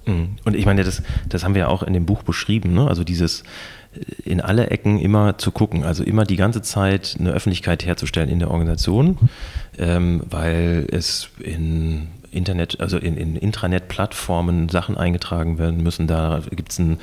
Mhm. 0.06 0.36
Und 0.44 0.56
ich 0.56 0.66
meine, 0.66 0.84
das, 0.84 1.02
das 1.28 1.44
haben 1.44 1.54
wir 1.54 1.68
auch 1.68 1.82
in 1.82 1.92
dem 1.92 2.06
Buch 2.06 2.22
beschrieben, 2.22 2.74
ne? 2.74 2.88
also 2.88 3.04
dieses 3.04 3.42
in 4.24 4.40
alle 4.40 4.68
Ecken 4.68 5.00
immer 5.00 5.38
zu 5.38 5.50
gucken, 5.50 5.82
also 5.82 6.04
immer 6.04 6.24
die 6.24 6.36
ganze 6.36 6.62
Zeit 6.62 7.16
eine 7.18 7.32
Öffentlichkeit 7.32 7.84
herzustellen 7.84 8.28
in 8.28 8.38
der 8.38 8.50
Organisation, 8.50 9.18
ähm, 9.78 10.22
weil 10.30 10.86
es 10.92 11.28
in 11.40 12.08
Internet, 12.30 12.80
also 12.80 12.98
in, 12.98 13.16
in 13.16 13.34
Intranet-Plattformen 13.34 14.68
Sachen 14.68 14.96
eingetragen 14.96 15.58
werden 15.58 15.82
müssen. 15.82 16.06
Da 16.06 16.40
gibt 16.50 16.70
es 16.70 16.78
einen, 16.78 16.98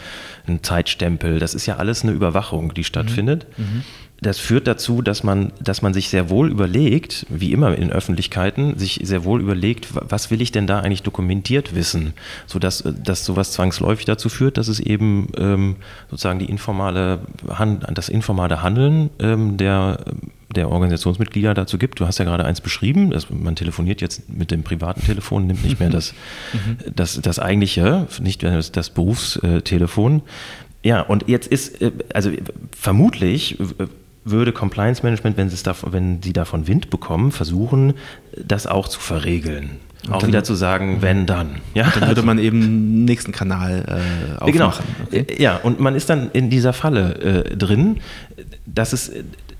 einen, 0.47 0.63
Zeitstempel. 0.63 1.39
Das 1.39 1.53
ist 1.53 1.65
ja 1.65 1.75
alles 1.75 2.03
eine 2.03 2.13
Überwachung, 2.13 2.73
die 2.73 2.85
stattfindet. 2.85 3.45
Mhm. 3.57 3.65
Mhm 3.65 3.83
das 4.21 4.39
führt 4.39 4.65
dazu, 4.65 5.01
dass 5.01 5.23
man, 5.23 5.51
dass 5.61 5.81
man 5.81 5.93
sich 5.93 6.09
sehr 6.09 6.29
wohl 6.29 6.49
überlegt, 6.49 7.27
wie 7.29 7.51
immer 7.51 7.77
in 7.77 7.91
Öffentlichkeiten, 7.91 8.77
sich 8.77 8.99
sehr 9.03 9.23
wohl 9.23 9.41
überlegt, 9.41 9.89
was 9.91 10.31
will 10.31 10.41
ich 10.41 10.51
denn 10.51 10.65
da 10.65 10.79
eigentlich 10.79 11.03
dokumentiert 11.03 11.75
wissen, 11.75 12.13
sodass 12.47 12.83
dass 13.03 13.25
sowas 13.25 13.51
zwangsläufig 13.51 14.05
dazu 14.05 14.29
führt, 14.29 14.57
dass 14.57 14.69
es 14.69 14.79
eben 14.79 15.27
ähm, 15.37 15.75
sozusagen 16.09 16.39
die 16.39 16.45
informale 16.45 17.19
das 17.93 18.09
informale 18.09 18.63
Handeln 18.63 19.11
ähm, 19.19 19.57
der, 19.57 19.99
der 20.55 20.69
Organisationsmitglieder 20.69 21.53
dazu 21.53 21.77
gibt. 21.77 21.99
Du 21.99 22.07
hast 22.07 22.17
ja 22.17 22.25
gerade 22.25 22.45
eins 22.45 22.61
beschrieben, 22.61 23.11
dass 23.11 23.29
man 23.29 23.55
telefoniert 23.55 24.01
jetzt 24.01 24.29
mit 24.29 24.49
dem 24.49 24.63
privaten 24.63 25.01
Telefon, 25.01 25.45
nimmt 25.45 25.63
nicht 25.63 25.79
mehr 25.79 25.89
das, 25.89 26.13
mhm. 26.53 26.77
das, 26.95 27.21
das 27.21 27.37
eigentliche, 27.37 28.07
nicht 28.21 28.41
das, 28.41 28.71
das 28.71 28.89
Berufstelefon. 28.89 30.23
Ja, 30.83 31.01
und 31.01 31.27
jetzt 31.27 31.47
ist, 31.47 31.81
äh, 31.81 31.91
also 32.13 32.31
vermutlich 32.71 33.57
würde 34.29 34.51
Compliance 34.51 35.03
Management, 35.03 35.37
wenn, 35.37 35.51
davon, 35.63 35.93
wenn 35.93 36.21
sie 36.21 36.33
davon 36.33 36.67
Wind 36.67 36.89
bekommen, 36.89 37.31
versuchen, 37.31 37.93
das 38.35 38.67
auch 38.67 38.87
zu 38.87 38.99
verregeln. 38.99 39.79
Und 40.05 40.13
auch 40.13 40.27
wieder 40.27 40.43
zu 40.43 40.53
sagen, 40.53 41.01
wenn 41.01 41.25
dann. 41.25 41.57
Ja, 41.73 41.91
dann 41.93 42.07
würde 42.07 42.21
man 42.21 42.39
eben 42.39 42.61
den 42.61 43.05
nächsten 43.05 43.31
Kanal 43.31 43.83
äh, 43.87 44.51
genau. 44.51 44.67
aufmachen. 44.67 44.85
Genau. 45.09 45.23
Okay. 45.23 45.41
Ja, 45.41 45.57
und 45.57 45.79
man 45.79 45.95
ist 45.95 46.09
dann 46.09 46.31
in 46.31 46.49
dieser 46.49 46.71
Falle 46.73 47.45
äh, 47.45 47.57
drin, 47.57 47.97
dass 48.65 48.93
es, 48.93 49.11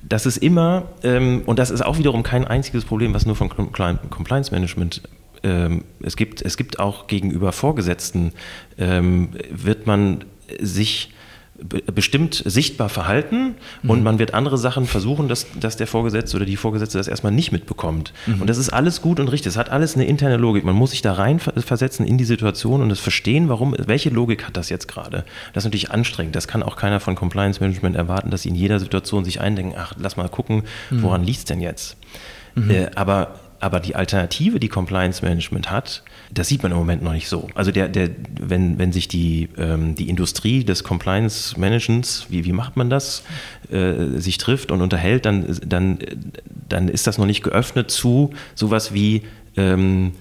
dass 0.08 0.26
es 0.26 0.38
immer, 0.38 0.84
ähm, 1.04 1.42
und 1.46 1.60
das 1.60 1.70
ist 1.70 1.84
auch 1.84 1.98
wiederum 1.98 2.24
kein 2.24 2.46
einziges 2.46 2.86
Problem, 2.86 3.14
was 3.14 3.26
nur 3.26 3.36
von 3.36 3.50
Compliance 3.50 4.52
Management 4.52 5.02
ähm, 5.44 5.84
es 6.02 6.16
gibt, 6.16 6.42
es 6.42 6.58
gibt 6.58 6.80
auch 6.80 7.08
gegenüber 7.08 7.52
Vorgesetzten, 7.52 8.32
ähm, 8.78 9.30
wird 9.50 9.88
man 9.88 10.24
sich 10.60 11.14
bestimmt 11.94 12.44
sichtbar 12.46 12.88
verhalten 12.90 13.56
mhm. 13.82 13.90
und 13.90 14.04
man 14.04 14.20
wird 14.20 14.34
andere 14.34 14.58
Sachen 14.58 14.86
versuchen, 14.86 15.28
dass, 15.28 15.48
dass 15.60 15.76
der 15.76 15.88
Vorgesetzte 15.88 16.38
oder 16.38 16.46
die 16.46 16.56
Vorgesetzte 16.56 16.98
das 17.00 17.08
erstmal 17.08 17.32
nicht 17.32 17.52
mitbekommt. 17.52 18.14
Mhm. 18.28 18.42
Und 18.42 18.48
das 18.48 18.58
ist 18.58 18.70
alles 18.70 19.02
gut 19.02 19.20
und 19.20 19.28
richtig. 19.30 19.52
Es 19.52 19.58
hat 19.58 19.70
alles 19.70 19.96
eine 19.96 20.06
interne 20.06 20.38
Logik. 20.38 20.64
Man 20.64 20.76
muss 20.76 20.92
sich 20.92 21.02
da 21.02 21.14
reinversetzen 21.14 22.06
in 22.06 22.18
die 22.18 22.26
Situation 22.26 22.82
und 22.82 22.92
es 22.92 23.00
verstehen, 23.00 23.50
warum, 23.50 23.76
welche 23.78 24.10
Logik 24.10 24.46
hat 24.46 24.56
das 24.56 24.70
jetzt 24.70 24.88
gerade. 24.88 25.26
Das 25.54 25.62
ist 25.64 25.66
natürlich 25.66 25.92
anstrengend. 25.92 26.36
Das 26.36 26.48
kann 26.48 26.62
auch 26.62 26.76
keiner 26.76 27.00
von 27.00 27.16
Compliance 27.16 27.60
Management 27.60 27.96
erwarten, 27.96 28.30
dass 28.30 28.44
sie 28.44 28.50
in 28.50 28.56
jeder 28.56 28.80
Situation 28.80 29.26
sich 29.26 29.42
eindenken, 29.42 29.76
ach, 29.78 29.94
lass 29.98 30.16
mal 30.16 30.30
gucken, 30.30 30.64
mhm. 30.92 31.02
woran 31.02 31.22
mhm. 31.22 31.28
liegt 31.28 31.40
es 31.40 31.46
denn 31.46 31.62
jetzt? 31.62 31.98
Mhm. 32.54 32.70
Äh, 32.70 32.92
aber 32.96 33.40
aber 33.60 33.80
die 33.80 33.96
Alternative, 33.96 34.60
die 34.60 34.68
Compliance 34.68 35.24
Management 35.24 35.72
hat, 35.72 36.04
das 36.32 36.48
sieht 36.48 36.64
man 36.64 36.72
im 36.72 36.78
Moment 36.78 37.02
noch 37.02 37.14
nicht 37.14 37.28
so. 37.28 37.48
Also 37.56 37.72
der, 37.72 37.88
der, 37.88 38.10
wenn, 38.40 38.78
wenn 38.78 38.92
sich 38.92 39.08
die, 39.08 39.50
ähm, 39.58 39.96
die 39.96 40.10
Industrie 40.10 40.64
des 40.64 40.84
Compliance 40.84 41.60
Managements, 41.60 42.28
wie, 42.30 42.46
wie 42.46 42.54
macht 42.54 42.78
man 42.78 42.90
das, 42.90 43.24
äh, 43.72 44.20
sich 44.20 44.38
trifft 44.38 44.72
und 44.72 44.82
unterhält, 44.82 45.26
dann, 45.26 45.58
dann, 45.66 46.00
dann 46.70 46.88
ist 46.88 47.08
das 47.08 47.18
noch 47.18 47.26
nicht 47.26 47.44
geöffnet 47.44 47.90
zu 47.92 48.32
sowas 48.56 48.94
wie 48.94 49.24
ähm, 49.56 50.14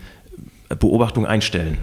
Beobachtung 0.68 1.26
einstellen. 1.26 1.78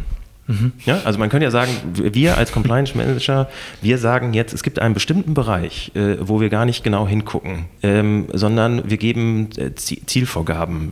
Mhm. 0.48 0.74
Ja, 0.86 1.02
also 1.06 1.20
man 1.20 1.30
könnte 1.30 1.46
ja 1.46 1.52
sagen, 1.52 1.72
wir 1.94 2.38
als 2.38 2.52
Compliance 2.52 2.98
Manager, 2.98 3.50
wir 3.82 3.98
sagen 3.98 4.34
jetzt, 4.34 4.54
es 4.54 4.64
gibt 4.64 4.80
einen 4.80 4.94
bestimmten 4.94 5.34
Bereich, 5.34 5.92
äh, 5.96 6.18
wo 6.20 6.42
wir 6.42 6.50
gar 6.50 6.66
nicht 6.66 6.84
genau 6.84 7.08
hingucken, 7.08 7.66
ähm, 7.82 8.28
sondern 8.34 8.90
wir 8.90 8.98
geben 8.98 9.50
äh, 9.58 9.74
Zielvorgaben. 9.76 10.92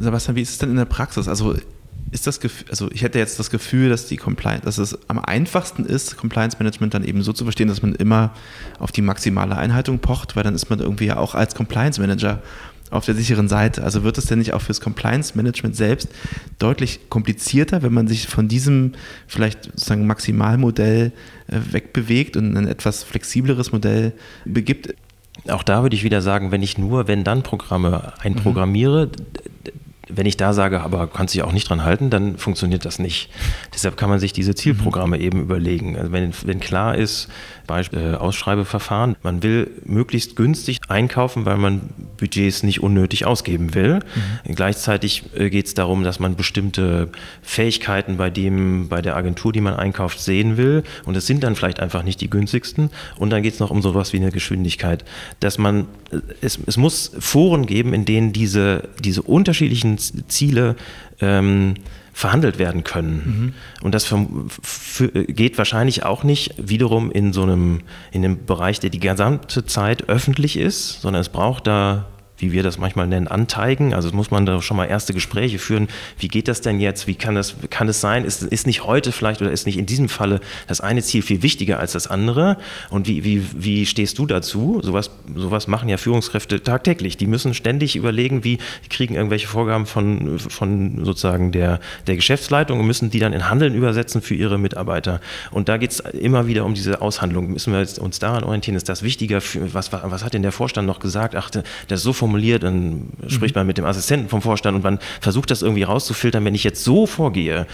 Sebastian, 0.00 0.36
wie 0.36 0.42
ist 0.42 0.50
es 0.50 0.58
denn 0.58 0.70
in 0.70 0.76
der 0.76 0.84
Praxis? 0.84 1.28
Also 1.28 1.54
ist 2.10 2.26
das 2.26 2.40
Gefühl, 2.40 2.66
also 2.70 2.90
ich 2.90 3.02
hätte 3.02 3.18
jetzt 3.18 3.38
das 3.38 3.50
Gefühl, 3.50 3.88
dass 3.88 4.06
die 4.06 4.16
Compliance, 4.16 4.64
dass 4.64 4.78
es 4.78 4.98
am 5.08 5.18
einfachsten 5.18 5.84
ist, 5.84 6.16
Compliance 6.16 6.56
Management 6.58 6.94
dann 6.94 7.04
eben 7.04 7.22
so 7.22 7.32
zu 7.32 7.44
verstehen, 7.44 7.68
dass 7.68 7.82
man 7.82 7.94
immer 7.94 8.32
auf 8.78 8.90
die 8.90 9.02
maximale 9.02 9.56
Einhaltung 9.56 10.00
pocht, 10.00 10.34
weil 10.34 10.42
dann 10.42 10.54
ist 10.54 10.70
man 10.70 10.80
irgendwie 10.80 11.06
ja 11.06 11.18
auch 11.18 11.34
als 11.34 11.54
Compliance 11.54 12.00
Manager 12.00 12.42
auf 12.90 13.04
der 13.04 13.14
sicheren 13.14 13.48
Seite. 13.48 13.84
Also 13.84 14.02
wird 14.02 14.18
es 14.18 14.24
denn 14.24 14.40
nicht 14.40 14.52
auch 14.52 14.62
fürs 14.62 14.80
Compliance 14.80 15.36
Management 15.36 15.76
selbst 15.76 16.08
deutlich 16.58 17.08
komplizierter, 17.08 17.82
wenn 17.82 17.92
man 17.92 18.08
sich 18.08 18.26
von 18.26 18.48
diesem 18.48 18.92
vielleicht 19.28 19.64
sozusagen 19.64 20.06
Maximalmodell 20.08 21.12
äh, 21.46 21.58
wegbewegt 21.72 22.36
und 22.36 22.56
ein 22.56 22.66
etwas 22.66 23.04
flexibleres 23.04 23.70
Modell 23.70 24.12
begibt? 24.44 24.94
Auch 25.48 25.62
da 25.62 25.82
würde 25.82 25.94
ich 25.94 26.02
wieder 26.02 26.20
sagen, 26.20 26.50
wenn 26.50 26.62
ich 26.62 26.76
nur 26.76 27.06
Wenn-Dann-Programme 27.06 28.12
einprogrammiere, 28.20 29.06
mhm 29.06 29.79
wenn 30.14 30.26
ich 30.26 30.36
da 30.36 30.52
sage, 30.52 30.80
aber 30.80 31.06
kannst 31.06 31.34
dich 31.34 31.42
auch 31.42 31.52
nicht 31.52 31.68
dran 31.68 31.84
halten, 31.84 32.10
dann 32.10 32.38
funktioniert 32.38 32.84
das 32.84 32.98
nicht. 32.98 33.30
Deshalb 33.74 33.96
kann 33.96 34.10
man 34.10 34.18
sich 34.18 34.32
diese 34.32 34.54
Zielprogramme 34.54 35.16
mhm. 35.16 35.22
eben 35.22 35.40
überlegen. 35.42 35.96
Also 35.96 36.12
wenn, 36.12 36.32
wenn 36.44 36.60
klar 36.60 36.96
ist, 36.96 37.28
Beispiel 37.70 38.00
äh, 38.00 38.16
Ausschreibeverfahren, 38.16 39.14
man 39.22 39.44
will 39.44 39.70
möglichst 39.84 40.34
günstig 40.34 40.78
einkaufen, 40.88 41.44
weil 41.46 41.56
man 41.56 41.82
Budgets 42.18 42.64
nicht 42.64 42.82
unnötig 42.82 43.26
ausgeben 43.26 43.74
will. 43.74 44.00
Mhm. 44.46 44.54
Gleichzeitig 44.56 45.22
äh, 45.36 45.50
geht 45.50 45.66
es 45.66 45.74
darum, 45.74 46.02
dass 46.02 46.18
man 46.18 46.34
bestimmte 46.34 47.10
Fähigkeiten 47.42 48.16
bei 48.16 48.28
dem, 48.28 48.88
bei 48.88 49.02
der 49.02 49.14
Agentur, 49.14 49.52
die 49.52 49.60
man 49.60 49.74
einkauft, 49.74 50.18
sehen 50.18 50.56
will. 50.56 50.82
Und 51.04 51.16
es 51.16 51.28
sind 51.28 51.44
dann 51.44 51.54
vielleicht 51.54 51.78
einfach 51.78 52.02
nicht 52.02 52.20
die 52.20 52.28
günstigsten. 52.28 52.90
Und 53.18 53.30
dann 53.30 53.44
geht 53.44 53.54
es 53.54 53.60
noch 53.60 53.70
um 53.70 53.82
sowas 53.82 54.12
wie 54.12 54.16
eine 54.16 54.32
Geschwindigkeit. 54.32 55.04
Dass 55.38 55.56
man, 55.56 55.86
äh, 56.10 56.18
es, 56.40 56.58
es 56.66 56.76
muss 56.76 57.12
Foren 57.20 57.66
geben, 57.66 57.94
in 57.94 58.04
denen 58.04 58.32
diese, 58.32 58.88
diese 58.98 59.22
unterschiedlichen 59.22 59.98
Ziele 60.28 60.76
ähm, 61.20 61.74
verhandelt 62.12 62.58
werden 62.58 62.84
können. 62.84 63.54
Mhm. 63.80 63.84
Und 63.84 63.94
das 63.94 64.12
geht 65.28 65.58
wahrscheinlich 65.58 66.04
auch 66.04 66.22
nicht 66.22 66.54
wiederum 66.58 67.10
in 67.10 67.32
so 67.32 67.42
einem, 67.42 67.80
in 68.12 68.24
einem 68.24 68.44
Bereich, 68.44 68.80
der 68.80 68.90
die 68.90 69.00
gesamte 69.00 69.64
Zeit 69.64 70.08
öffentlich 70.08 70.58
ist, 70.58 71.00
sondern 71.00 71.20
es 71.20 71.28
braucht 71.28 71.66
da 71.66 72.06
wie 72.40 72.52
wir 72.52 72.62
das 72.62 72.78
manchmal 72.78 73.06
nennen, 73.06 73.28
anteigen. 73.28 73.94
Also 73.94 74.10
muss 74.12 74.30
man 74.30 74.46
da 74.46 74.60
schon 74.62 74.76
mal 74.76 74.86
erste 74.86 75.12
Gespräche 75.12 75.58
führen. 75.58 75.88
Wie 76.18 76.28
geht 76.28 76.48
das 76.48 76.60
denn 76.60 76.80
jetzt? 76.80 77.06
Wie 77.06 77.14
kann 77.14 77.34
das, 77.34 77.54
kann 77.70 77.88
es 77.88 78.00
sein? 78.00 78.24
Ist, 78.24 78.42
ist 78.42 78.66
nicht 78.66 78.84
heute 78.84 79.12
vielleicht 79.12 79.40
oder 79.42 79.50
ist 79.50 79.66
nicht 79.66 79.78
in 79.78 79.86
diesem 79.86 80.08
Falle 80.08 80.40
das 80.66 80.80
eine 80.80 81.02
Ziel 81.02 81.22
viel 81.22 81.42
wichtiger 81.42 81.78
als 81.78 81.92
das 81.92 82.06
andere? 82.06 82.56
Und 82.90 83.06
wie, 83.06 83.24
wie, 83.24 83.44
wie 83.54 83.86
stehst 83.86 84.18
du 84.18 84.26
dazu? 84.26 84.80
Sowas, 84.82 85.10
sowas 85.34 85.66
machen 85.66 85.88
ja 85.88 85.96
Führungskräfte 85.96 86.62
tagtäglich. 86.62 87.16
Die 87.16 87.26
müssen 87.26 87.54
ständig 87.54 87.96
überlegen, 87.96 88.44
wie 88.44 88.58
kriegen 88.88 89.14
irgendwelche 89.14 89.46
Vorgaben 89.46 89.86
von, 89.86 90.38
von 90.38 91.04
sozusagen 91.04 91.52
der, 91.52 91.80
der 92.06 92.16
Geschäftsleitung 92.16 92.80
und 92.80 92.86
müssen 92.86 93.10
die 93.10 93.18
dann 93.18 93.32
in 93.32 93.48
Handeln 93.48 93.74
übersetzen 93.74 94.22
für 94.22 94.34
ihre 94.34 94.58
Mitarbeiter. 94.58 95.20
Und 95.50 95.68
da 95.68 95.76
geht 95.76 95.92
es 95.92 96.00
immer 96.00 96.46
wieder 96.46 96.64
um 96.64 96.74
diese 96.74 97.00
Aushandlung. 97.00 97.52
Müssen 97.52 97.72
wir 97.72 97.86
uns 98.02 98.18
daran 98.18 98.44
orientieren? 98.44 98.76
Ist 98.76 98.88
das 98.88 99.02
wichtiger? 99.02 99.40
Für, 99.40 99.72
was, 99.74 99.92
was 99.92 100.24
hat 100.24 100.34
denn 100.34 100.42
der 100.42 100.52
Vorstand 100.52 100.86
noch 100.86 101.00
gesagt? 101.00 101.34
Ach, 101.34 101.50
der 101.50 101.64
ist 101.88 102.02
so 102.02 102.12
formuliert, 102.30 102.62
dann 102.62 103.08
spricht 103.26 103.54
mhm. 103.54 103.60
man 103.60 103.66
mit 103.66 103.78
dem 103.78 103.84
Assistenten 103.84 104.28
vom 104.28 104.40
Vorstand 104.40 104.76
und 104.76 104.84
man 104.84 104.98
versucht 105.20 105.50
das 105.50 105.62
irgendwie 105.62 105.82
rauszufiltern. 105.82 106.44
Wenn 106.44 106.54
ich 106.54 106.62
jetzt 106.62 106.84
so 106.84 107.06
vorgehe, 107.06 107.66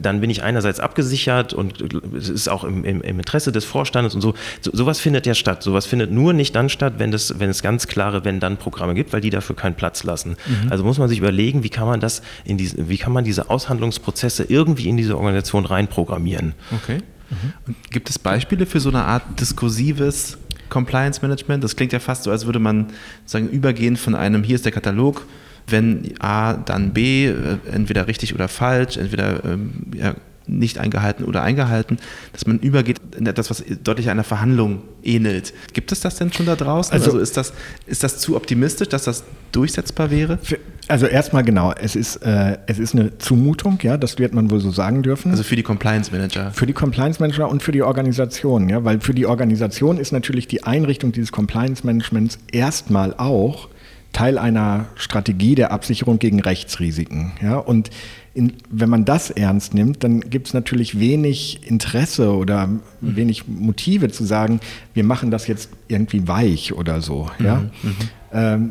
dann 0.00 0.20
bin 0.20 0.30
ich 0.30 0.42
einerseits 0.42 0.80
abgesichert 0.80 1.52
und 1.52 1.82
es 2.16 2.28
ist 2.30 2.48
auch 2.48 2.64
im, 2.64 2.84
im, 2.84 3.02
im 3.02 3.18
Interesse 3.18 3.52
des 3.52 3.64
Vorstandes 3.64 4.14
und 4.14 4.22
so. 4.22 4.34
so. 4.62 4.70
Sowas 4.72 4.98
findet 4.98 5.26
ja 5.26 5.34
statt. 5.34 5.62
Sowas 5.62 5.84
findet 5.84 6.10
nur 6.10 6.32
nicht 6.32 6.56
dann 6.56 6.70
statt, 6.70 6.94
wenn, 6.98 7.10
das, 7.10 7.38
wenn 7.38 7.50
es 7.50 7.62
ganz 7.62 7.86
klare 7.86 8.24
Wenn-Dann-Programme 8.24 8.94
gibt, 8.94 9.12
weil 9.12 9.20
die 9.20 9.30
dafür 9.30 9.56
keinen 9.56 9.74
Platz 9.74 10.04
lassen. 10.04 10.30
Mhm. 10.46 10.72
Also 10.72 10.84
muss 10.84 10.98
man 10.98 11.08
sich 11.08 11.18
überlegen, 11.18 11.62
wie 11.62 11.68
kann 11.68 11.86
man 11.86 12.00
das 12.00 12.22
in 12.44 12.56
diese, 12.56 12.88
wie 12.88 12.96
kann 12.96 13.12
man 13.12 13.24
diese 13.24 13.50
Aushandlungsprozesse 13.50 14.44
irgendwie 14.44 14.88
in 14.88 14.96
diese 14.96 15.16
Organisation 15.16 15.66
reinprogrammieren. 15.66 16.54
Okay. 16.74 17.00
Mhm. 17.30 17.74
gibt 17.90 18.08
es 18.08 18.18
Beispiele 18.18 18.64
für 18.64 18.80
so 18.80 18.88
eine 18.88 19.04
Art 19.04 19.38
diskursives 19.38 20.38
Compliance 20.68 21.20
Management? 21.22 21.64
Das 21.64 21.76
klingt 21.76 21.92
ja 21.92 21.98
fast 21.98 22.24
so, 22.24 22.30
als 22.30 22.46
würde 22.46 22.58
man 22.58 22.86
sagen, 23.24 23.48
übergehen 23.48 23.96
von 23.96 24.14
einem, 24.14 24.42
hier 24.42 24.56
ist 24.56 24.64
der 24.64 24.72
Katalog, 24.72 25.26
wenn 25.66 26.14
A, 26.18 26.54
dann 26.54 26.92
B, 26.92 27.26
äh, 27.26 27.58
entweder 27.72 28.06
richtig 28.06 28.34
oder 28.34 28.48
falsch, 28.48 28.96
entweder 28.96 29.44
ähm, 29.44 29.72
ja, 29.94 30.14
nicht 30.48 30.78
eingehalten 30.78 31.24
oder 31.24 31.42
eingehalten, 31.42 31.98
dass 32.32 32.46
man 32.46 32.58
übergeht 32.58 33.00
in 33.16 33.26
etwas, 33.26 33.50
was 33.50 33.64
deutlich 33.82 34.10
einer 34.10 34.24
Verhandlung 34.24 34.82
ähnelt. 35.02 35.52
Gibt 35.72 35.92
es 35.92 36.00
das 36.00 36.16
denn 36.16 36.32
schon 36.32 36.46
da 36.46 36.56
draußen? 36.56 36.92
Also, 36.92 37.06
also 37.12 37.18
ist, 37.18 37.36
das, 37.36 37.52
ist 37.86 38.02
das 38.02 38.18
zu 38.18 38.36
optimistisch, 38.36 38.88
dass 38.88 39.04
das 39.04 39.24
durchsetzbar 39.52 40.10
wäre? 40.10 40.38
Für, 40.42 40.58
also 40.88 41.06
erstmal 41.06 41.44
genau, 41.44 41.72
es 41.72 41.94
ist, 41.94 42.16
äh, 42.16 42.58
es 42.66 42.78
ist 42.78 42.94
eine 42.94 43.18
Zumutung, 43.18 43.78
ja, 43.82 43.96
das 43.96 44.18
wird 44.18 44.32
man 44.32 44.50
wohl 44.50 44.60
so 44.60 44.70
sagen 44.70 45.02
dürfen. 45.02 45.30
Also 45.30 45.42
für 45.42 45.56
die 45.56 45.62
Compliance 45.62 46.10
Manager. 46.10 46.50
Für 46.52 46.66
die 46.66 46.72
Compliance 46.72 47.20
Manager 47.20 47.48
und 47.48 47.62
für 47.62 47.72
die 47.72 47.82
Organisation, 47.82 48.68
ja, 48.68 48.84
weil 48.84 49.00
für 49.00 49.14
die 49.14 49.26
Organisation 49.26 49.98
ist 49.98 50.12
natürlich 50.12 50.48
die 50.48 50.64
Einrichtung 50.64 51.12
dieses 51.12 51.30
Compliance 51.30 51.86
Managements 51.86 52.38
erstmal 52.50 53.14
auch 53.14 53.68
Teil 54.12 54.38
einer 54.38 54.86
Strategie 54.94 55.54
der 55.54 55.70
Absicherung 55.70 56.18
gegen 56.18 56.40
Rechtsrisiken. 56.40 57.32
Ja? 57.42 57.58
Und 57.58 57.90
in, 58.38 58.52
wenn 58.70 58.88
man 58.88 59.04
das 59.04 59.30
ernst 59.30 59.74
nimmt, 59.74 60.04
dann 60.04 60.20
gibt 60.20 60.46
es 60.46 60.54
natürlich 60.54 61.00
wenig 61.00 61.68
Interesse 61.68 62.32
oder 62.32 62.68
mhm. 62.68 62.80
wenig 63.00 63.48
Motive 63.48 64.10
zu 64.10 64.24
sagen, 64.24 64.60
wir 64.94 65.02
machen 65.02 65.32
das 65.32 65.48
jetzt 65.48 65.70
irgendwie 65.88 66.28
weich 66.28 66.72
oder 66.72 67.02
so. 67.02 67.28
Mhm. 67.38 67.44
Ja? 67.44 67.56
Mhm. 67.56 67.96
Ähm, 68.32 68.70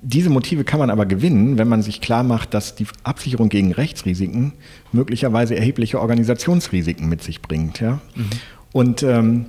diese 0.00 0.30
Motive 0.30 0.64
kann 0.64 0.80
man 0.80 0.90
aber 0.90 1.04
gewinnen, 1.04 1.58
wenn 1.58 1.68
man 1.68 1.82
sich 1.82 2.00
klar 2.00 2.22
macht, 2.22 2.54
dass 2.54 2.74
die 2.74 2.86
Absicherung 3.02 3.50
gegen 3.50 3.72
Rechtsrisiken 3.72 4.52
möglicherweise 4.92 5.54
erhebliche 5.54 6.00
Organisationsrisiken 6.00 7.06
mit 7.06 7.22
sich 7.22 7.42
bringt. 7.42 7.80
Ja? 7.80 8.00
Mhm. 8.14 8.30
Und 8.72 9.02
ähm, 9.02 9.46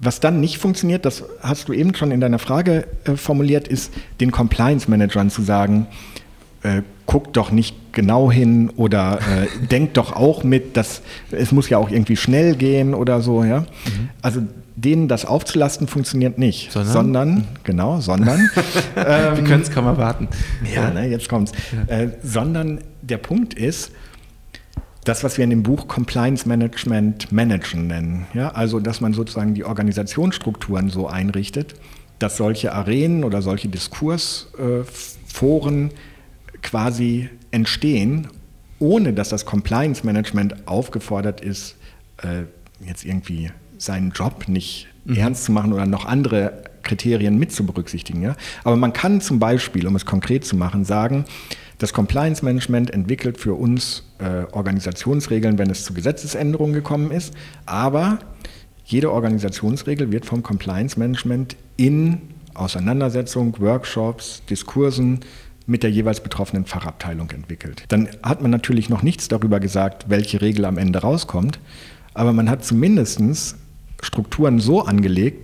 was 0.00 0.18
dann 0.18 0.40
nicht 0.40 0.58
funktioniert, 0.58 1.04
das 1.04 1.22
hast 1.42 1.68
du 1.68 1.72
eben 1.72 1.94
schon 1.94 2.10
in 2.10 2.20
deiner 2.20 2.40
Frage 2.40 2.88
äh, 3.04 3.14
formuliert, 3.14 3.68
ist 3.68 3.92
den 4.20 4.32
Compliance-Managern 4.32 5.30
zu 5.30 5.42
sagen, 5.42 5.86
äh, 6.62 6.82
guckt 7.06 7.36
doch 7.36 7.50
nicht 7.50 7.92
genau 7.92 8.30
hin 8.30 8.70
oder 8.76 9.20
äh, 9.20 9.66
denkt 9.70 9.96
doch 9.96 10.14
auch 10.14 10.44
mit, 10.44 10.76
dass 10.76 11.02
es 11.30 11.52
muss 11.52 11.68
ja 11.68 11.78
auch 11.78 11.90
irgendwie 11.90 12.16
schnell 12.16 12.56
gehen 12.56 12.94
oder 12.94 13.20
so, 13.20 13.44
ja. 13.44 13.60
Mhm. 13.60 14.08
Also 14.22 14.42
denen 14.74 15.08
das 15.08 15.24
aufzulasten 15.24 15.86
funktioniert 15.86 16.38
nicht, 16.38 16.72
sondern, 16.72 16.92
sondern 16.92 17.48
genau, 17.64 18.00
sondern 18.00 18.40
ähm, 18.96 19.36
wir 19.36 19.44
können 19.44 19.62
es 19.62 19.70
kaum 19.70 19.86
erwarten. 19.86 20.28
Ja, 20.74 20.90
ne, 20.90 21.08
jetzt 21.08 21.28
kommt's. 21.28 21.52
Ja. 21.88 21.94
Äh, 21.94 22.10
sondern 22.22 22.80
der 23.02 23.18
Punkt 23.18 23.54
ist, 23.54 23.92
das, 25.04 25.24
was 25.24 25.36
wir 25.36 25.44
in 25.44 25.50
dem 25.50 25.62
Buch 25.62 25.88
Compliance 25.88 26.48
Management 26.48 27.32
Managen 27.32 27.88
nennen, 27.88 28.26
ja, 28.34 28.50
also 28.50 28.80
dass 28.80 29.00
man 29.00 29.12
sozusagen 29.12 29.54
die 29.54 29.64
Organisationsstrukturen 29.64 30.90
so 30.90 31.08
einrichtet, 31.08 31.74
dass 32.18 32.36
solche 32.36 32.72
Arenen 32.72 33.24
oder 33.24 33.42
solche 33.42 33.68
Diskursforen 33.68 35.90
äh, 35.90 35.94
quasi 36.62 37.28
entstehen, 37.50 38.28
ohne 38.78 39.12
dass 39.12 39.28
das 39.28 39.46
Compliance 39.46 40.04
Management 40.04 40.66
aufgefordert 40.66 41.40
ist, 41.40 41.76
äh, 42.18 42.44
jetzt 42.86 43.04
irgendwie 43.04 43.50
seinen 43.78 44.10
Job 44.10 44.48
nicht 44.48 44.88
mhm. 45.04 45.16
ernst 45.16 45.44
zu 45.44 45.52
machen 45.52 45.72
oder 45.72 45.86
noch 45.86 46.04
andere 46.04 46.64
Kriterien 46.82 47.38
mit 47.38 47.52
zu 47.52 47.64
berücksichtigen. 47.64 48.22
Ja? 48.22 48.36
Aber 48.64 48.76
man 48.76 48.92
kann 48.92 49.20
zum 49.20 49.38
Beispiel, 49.38 49.86
um 49.86 49.96
es 49.96 50.04
konkret 50.04 50.44
zu 50.44 50.56
machen, 50.56 50.84
sagen, 50.84 51.24
das 51.78 51.92
Compliance 51.92 52.44
Management 52.44 52.90
entwickelt 52.92 53.38
für 53.38 53.54
uns 53.54 54.04
äh, 54.18 54.44
Organisationsregeln, 54.52 55.58
wenn 55.58 55.70
es 55.70 55.84
zu 55.84 55.94
Gesetzesänderungen 55.94 56.74
gekommen 56.74 57.10
ist, 57.10 57.34
aber 57.66 58.18
jede 58.84 59.10
Organisationsregel 59.12 60.12
wird 60.12 60.26
vom 60.26 60.42
Compliance 60.42 60.98
Management 60.98 61.56
in 61.76 62.20
Auseinandersetzung, 62.54 63.56
Workshops, 63.58 64.42
Diskursen 64.48 65.20
mit 65.66 65.82
der 65.82 65.90
jeweils 65.90 66.22
betroffenen 66.22 66.66
Fachabteilung 66.66 67.30
entwickelt. 67.30 67.84
Dann 67.88 68.08
hat 68.22 68.42
man 68.42 68.50
natürlich 68.50 68.88
noch 68.88 69.02
nichts 69.02 69.28
darüber 69.28 69.60
gesagt, 69.60 70.06
welche 70.08 70.40
Regel 70.40 70.64
am 70.64 70.78
Ende 70.78 71.00
rauskommt, 71.00 71.58
aber 72.14 72.32
man 72.32 72.50
hat 72.50 72.64
zumindest 72.64 73.56
Strukturen 74.02 74.58
so 74.58 74.84
angelegt, 74.84 75.38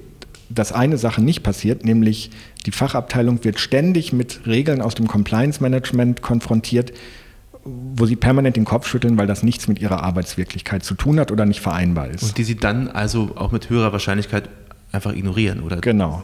dass 0.50 0.72
eine 0.72 0.98
Sache 0.98 1.22
nicht 1.22 1.42
passiert, 1.42 1.84
nämlich 1.84 2.30
die 2.66 2.70
Fachabteilung 2.72 3.44
wird 3.44 3.60
ständig 3.60 4.12
mit 4.12 4.46
Regeln 4.46 4.80
aus 4.80 4.94
dem 4.94 5.06
Compliance 5.06 5.62
Management 5.62 6.22
konfrontiert, 6.22 6.92
wo 7.64 8.06
sie 8.06 8.16
permanent 8.16 8.56
den 8.56 8.64
Kopf 8.64 8.88
schütteln, 8.88 9.18
weil 9.18 9.26
das 9.26 9.42
nichts 9.42 9.68
mit 9.68 9.80
ihrer 9.80 10.02
Arbeitswirklichkeit 10.02 10.84
zu 10.84 10.94
tun 10.94 11.20
hat 11.20 11.30
oder 11.30 11.44
nicht 11.44 11.60
vereinbar 11.60 12.08
ist. 12.08 12.22
Und 12.22 12.38
die 12.38 12.44
sie 12.44 12.56
dann 12.56 12.88
also 12.88 13.32
auch 13.34 13.52
mit 13.52 13.68
höherer 13.68 13.92
Wahrscheinlichkeit 13.92 14.48
einfach 14.90 15.14
ignorieren, 15.14 15.62
oder? 15.62 15.76
Genau. 15.76 16.22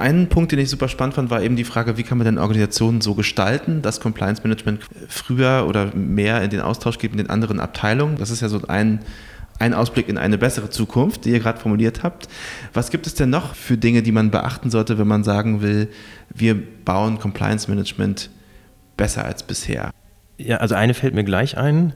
Ein 0.00 0.30
Punkt, 0.30 0.50
den 0.50 0.58
ich 0.58 0.70
super 0.70 0.88
spannend 0.88 1.14
fand, 1.14 1.28
war 1.28 1.42
eben 1.42 1.56
die 1.56 1.64
Frage, 1.64 1.98
wie 1.98 2.04
kann 2.04 2.16
man 2.16 2.24
denn 2.24 2.38
Organisationen 2.38 3.02
so 3.02 3.14
gestalten, 3.14 3.82
dass 3.82 4.00
Compliance 4.00 4.42
Management 4.42 4.80
früher 5.08 5.66
oder 5.68 5.94
mehr 5.94 6.40
in 6.42 6.48
den 6.48 6.62
Austausch 6.62 6.96
geht 6.96 7.10
mit 7.10 7.20
den 7.20 7.28
anderen 7.28 7.60
Abteilungen. 7.60 8.16
Das 8.16 8.30
ist 8.30 8.40
ja 8.40 8.48
so 8.48 8.62
ein, 8.66 9.00
ein 9.58 9.74
Ausblick 9.74 10.08
in 10.08 10.16
eine 10.16 10.38
bessere 10.38 10.70
Zukunft, 10.70 11.26
die 11.26 11.30
ihr 11.32 11.38
gerade 11.38 11.60
formuliert 11.60 12.02
habt. 12.02 12.28
Was 12.72 12.88
gibt 12.88 13.06
es 13.06 13.14
denn 13.14 13.28
noch 13.28 13.54
für 13.54 13.76
Dinge, 13.76 14.02
die 14.02 14.10
man 14.10 14.30
beachten 14.30 14.70
sollte, 14.70 14.96
wenn 14.96 15.06
man 15.06 15.22
sagen 15.22 15.60
will, 15.60 15.88
wir 16.32 16.56
bauen 16.84 17.18
Compliance 17.18 17.68
Management 17.68 18.30
besser 18.96 19.26
als 19.26 19.42
bisher? 19.42 19.90
Ja, 20.38 20.56
also 20.56 20.76
eine 20.76 20.94
fällt 20.94 21.12
mir 21.12 21.24
gleich 21.24 21.58
ein. 21.58 21.92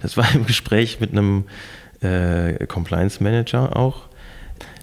Das 0.00 0.18
war 0.18 0.26
im 0.34 0.44
Gespräch 0.44 1.00
mit 1.00 1.12
einem 1.12 1.44
äh, 2.02 2.66
Compliance 2.66 3.22
Manager 3.22 3.74
auch 3.76 4.10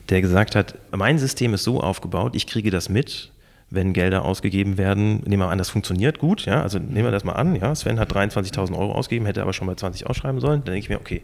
der 0.09 0.21
gesagt 0.21 0.55
hat, 0.55 0.75
mein 0.91 1.17
System 1.17 1.53
ist 1.53 1.63
so 1.63 1.81
aufgebaut, 1.81 2.35
ich 2.35 2.47
kriege 2.47 2.71
das 2.71 2.89
mit, 2.89 3.31
wenn 3.69 3.93
Gelder 3.93 4.23
ausgegeben 4.23 4.77
werden. 4.77 5.21
Nehmen 5.25 5.41
wir 5.41 5.49
an, 5.49 5.57
das 5.57 5.69
funktioniert 5.69 6.19
gut. 6.19 6.45
Ja? 6.45 6.61
Also 6.61 6.77
nehmen 6.77 7.05
wir 7.05 7.11
das 7.11 7.23
mal 7.23 7.33
an. 7.33 7.55
Ja? 7.55 7.73
Sven 7.73 7.99
hat 7.99 8.13
23.000 8.13 8.77
Euro 8.77 8.93
ausgegeben, 8.93 9.25
hätte 9.25 9.41
aber 9.41 9.53
schon 9.53 9.65
mal 9.65 9.75
20 9.75 10.07
ausschreiben 10.07 10.39
sollen. 10.39 10.63
Dann 10.63 10.73
denke 10.73 10.79
ich 10.79 10.89
mir, 10.89 10.99
okay, 10.99 11.23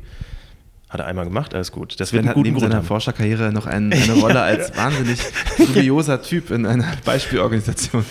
hat 0.89 1.01
er 1.01 1.05
einmal 1.05 1.25
gemacht, 1.25 1.53
alles 1.53 1.71
gut. 1.71 1.99
Das 1.99 2.13
wird 2.13 2.23
Sven 2.23 2.29
hat 2.29 2.37
neben 2.37 2.59
seiner 2.59 2.81
Forscherkarriere 2.81 3.53
noch 3.53 3.67
ein, 3.67 3.93
eine 3.93 4.13
Rolle 4.13 4.41
als 4.41 4.75
wahnsinnig 4.75 5.19
dubioser 5.57 6.21
Typ 6.23 6.49
in 6.49 6.65
einer 6.65 6.85
Beispielorganisation. 7.05 8.03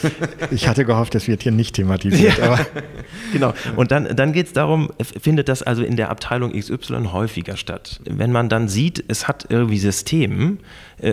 Ich 0.52 0.68
hatte 0.68 0.84
gehofft, 0.84 1.16
das 1.16 1.26
wird 1.26 1.42
hier 1.42 1.50
nicht 1.50 1.74
thematisiert. 1.74 2.38
Ja. 2.38 2.58
genau. 3.32 3.52
Und 3.74 3.90
dann, 3.90 4.14
dann 4.14 4.32
geht 4.32 4.46
es 4.46 4.52
darum, 4.52 4.90
findet 5.20 5.48
das 5.48 5.64
also 5.64 5.82
in 5.82 5.96
der 5.96 6.08
Abteilung 6.10 6.52
XY 6.52 7.08
häufiger 7.12 7.56
statt. 7.56 8.00
Wenn 8.04 8.30
man 8.30 8.48
dann 8.48 8.68
sieht, 8.68 9.04
es 9.08 9.26
hat 9.26 9.46
irgendwie 9.48 9.78
System, 9.78 10.58
äh, 10.58 10.62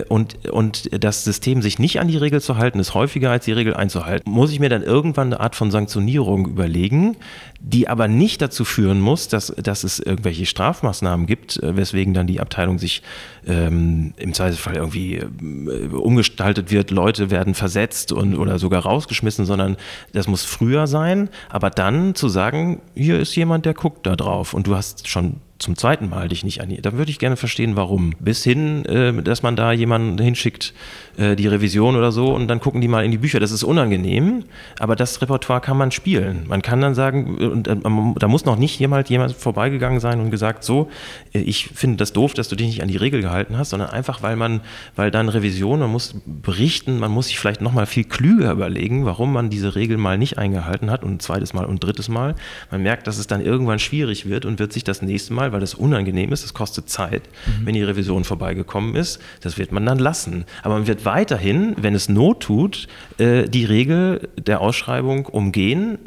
und, 0.08 0.48
und 0.50 0.90
das 1.04 1.24
System 1.24 1.62
sich 1.62 1.78
nicht 1.78 2.00
an 2.00 2.08
die 2.08 2.16
Regel 2.16 2.40
zu 2.40 2.56
halten, 2.56 2.78
ist 2.78 2.94
häufiger 2.94 3.30
als 3.30 3.44
die 3.44 3.52
Regel 3.52 3.74
einzuhalten. 3.74 4.30
Muss 4.30 4.50
ich 4.52 4.60
mir 4.60 4.68
dann 4.68 4.82
irgendwann 4.82 5.28
eine 5.28 5.40
Art 5.40 5.56
von 5.56 5.70
Sanktionierung 5.70 6.46
überlegen, 6.46 7.16
die 7.60 7.88
aber 7.88 8.08
nicht 8.08 8.42
dazu 8.42 8.64
führen 8.64 9.00
muss, 9.00 9.28
dass, 9.28 9.48
dass 9.56 9.84
es 9.84 9.98
irgendwelche 9.98 10.46
Strafmaßnahmen 10.46 11.26
gibt, 11.26 11.62
äh, 11.62 11.76
weswegen 11.76 12.14
dann 12.14 12.26
die 12.26 12.40
Abteilung 12.40 12.78
sich 12.78 13.02
ähm, 13.46 14.14
im 14.16 14.34
Zweifelsfall 14.34 14.76
irgendwie 14.76 15.16
äh, 15.16 15.88
umgestaltet 15.92 16.70
wird, 16.70 16.90
Leute 16.90 17.30
werden 17.30 17.54
versetzt 17.54 18.12
und, 18.12 18.36
oder 18.36 18.58
sogar 18.58 18.82
rausgeschmissen, 18.82 19.46
sondern 19.46 19.76
das 20.12 20.28
muss 20.28 20.44
früher 20.44 20.86
sein, 20.86 21.28
aber 21.48 21.70
dann 21.70 22.14
zu 22.14 22.28
sagen, 22.28 22.80
hier 22.94 23.18
ist 23.18 23.34
jemand, 23.36 23.66
der 23.66 23.74
guckt 23.74 24.06
da 24.06 24.16
drauf 24.16 24.54
und 24.54 24.66
du 24.66 24.76
hast 24.76 25.08
schon 25.08 25.40
zum 25.58 25.76
zweiten 25.76 26.08
Mal 26.08 26.28
dich 26.28 26.44
nicht 26.44 26.60
an 26.60 26.68
die, 26.68 26.80
da 26.80 26.92
würde 26.94 27.10
ich 27.10 27.18
gerne 27.18 27.36
verstehen, 27.36 27.76
warum. 27.76 28.14
Bis 28.20 28.44
hin, 28.44 28.84
äh, 28.84 29.22
dass 29.22 29.42
man 29.42 29.56
da 29.56 29.72
jemanden 29.72 30.18
hinschickt, 30.22 30.74
äh, 31.16 31.34
die 31.34 31.46
Revision 31.46 31.96
oder 31.96 32.12
so, 32.12 32.34
und 32.34 32.48
dann 32.48 32.60
gucken 32.60 32.80
die 32.80 32.88
mal 32.88 33.04
in 33.04 33.10
die 33.10 33.18
Bücher. 33.18 33.40
Das 33.40 33.50
ist 33.50 33.64
unangenehm, 33.64 34.44
aber 34.78 34.96
das 34.96 35.22
Repertoire 35.22 35.60
kann 35.60 35.76
man 35.76 35.90
spielen. 35.90 36.44
Man 36.46 36.62
kann 36.62 36.80
dann 36.80 36.94
sagen, 36.94 37.38
und, 37.38 37.68
äh, 37.68 37.76
da 38.18 38.28
muss 38.28 38.44
noch 38.44 38.56
nicht 38.56 38.78
jemand, 38.78 39.08
jemand 39.08 39.32
vorbeigegangen 39.32 40.00
sein 40.00 40.20
und 40.20 40.30
gesagt, 40.30 40.62
so, 40.62 40.90
äh, 41.32 41.38
ich 41.38 41.68
finde 41.68 41.96
das 41.96 42.12
doof, 42.12 42.34
dass 42.34 42.48
du 42.48 42.56
dich 42.56 42.66
nicht 42.66 42.82
an 42.82 42.88
die 42.88 42.96
Regel 42.96 43.22
gehalten 43.22 43.56
hast, 43.56 43.70
sondern 43.70 43.90
einfach, 43.90 44.22
weil 44.22 44.36
man, 44.36 44.60
weil 44.94 45.10
dann 45.10 45.28
Revision, 45.28 45.80
man 45.80 45.90
muss 45.90 46.14
berichten, 46.26 46.98
man 46.98 47.10
muss 47.10 47.28
sich 47.28 47.38
vielleicht 47.38 47.60
nochmal 47.62 47.86
viel 47.86 48.04
klüger 48.04 48.52
überlegen, 48.52 49.06
warum 49.06 49.32
man 49.32 49.48
diese 49.48 49.74
Regel 49.74 49.96
mal 49.96 50.18
nicht 50.18 50.38
eingehalten 50.38 50.90
hat 50.90 51.02
und 51.02 51.14
ein 51.14 51.20
zweites 51.20 51.54
Mal 51.54 51.64
und 51.64 51.82
drittes 51.82 52.08
Mal. 52.08 52.34
Man 52.70 52.82
merkt, 52.82 53.06
dass 53.06 53.18
es 53.18 53.26
dann 53.26 53.40
irgendwann 53.40 53.78
schwierig 53.78 54.28
wird 54.28 54.44
und 54.44 54.58
wird 54.58 54.72
sich 54.72 54.84
das 54.84 55.02
nächste 55.02 55.32
Mal, 55.32 55.45
weil 55.52 55.60
das 55.60 55.74
unangenehm 55.74 56.32
ist, 56.32 56.44
das 56.44 56.54
kostet 56.54 56.88
Zeit, 56.88 57.22
mhm. 57.46 57.66
wenn 57.66 57.74
die 57.74 57.82
Revision 57.82 58.24
vorbeigekommen 58.24 58.94
ist, 58.94 59.20
das 59.40 59.58
wird 59.58 59.72
man 59.72 59.84
dann 59.86 59.98
lassen. 59.98 60.44
Aber 60.62 60.74
man 60.74 60.86
wird 60.86 61.04
weiterhin, 61.04 61.74
wenn 61.78 61.94
es 61.94 62.08
Not 62.08 62.40
tut, 62.40 62.88
äh, 63.18 63.48
die 63.48 63.64
Regel 63.64 64.28
der 64.36 64.60
Ausschreibung 64.60 65.26
umgehen, 65.26 65.98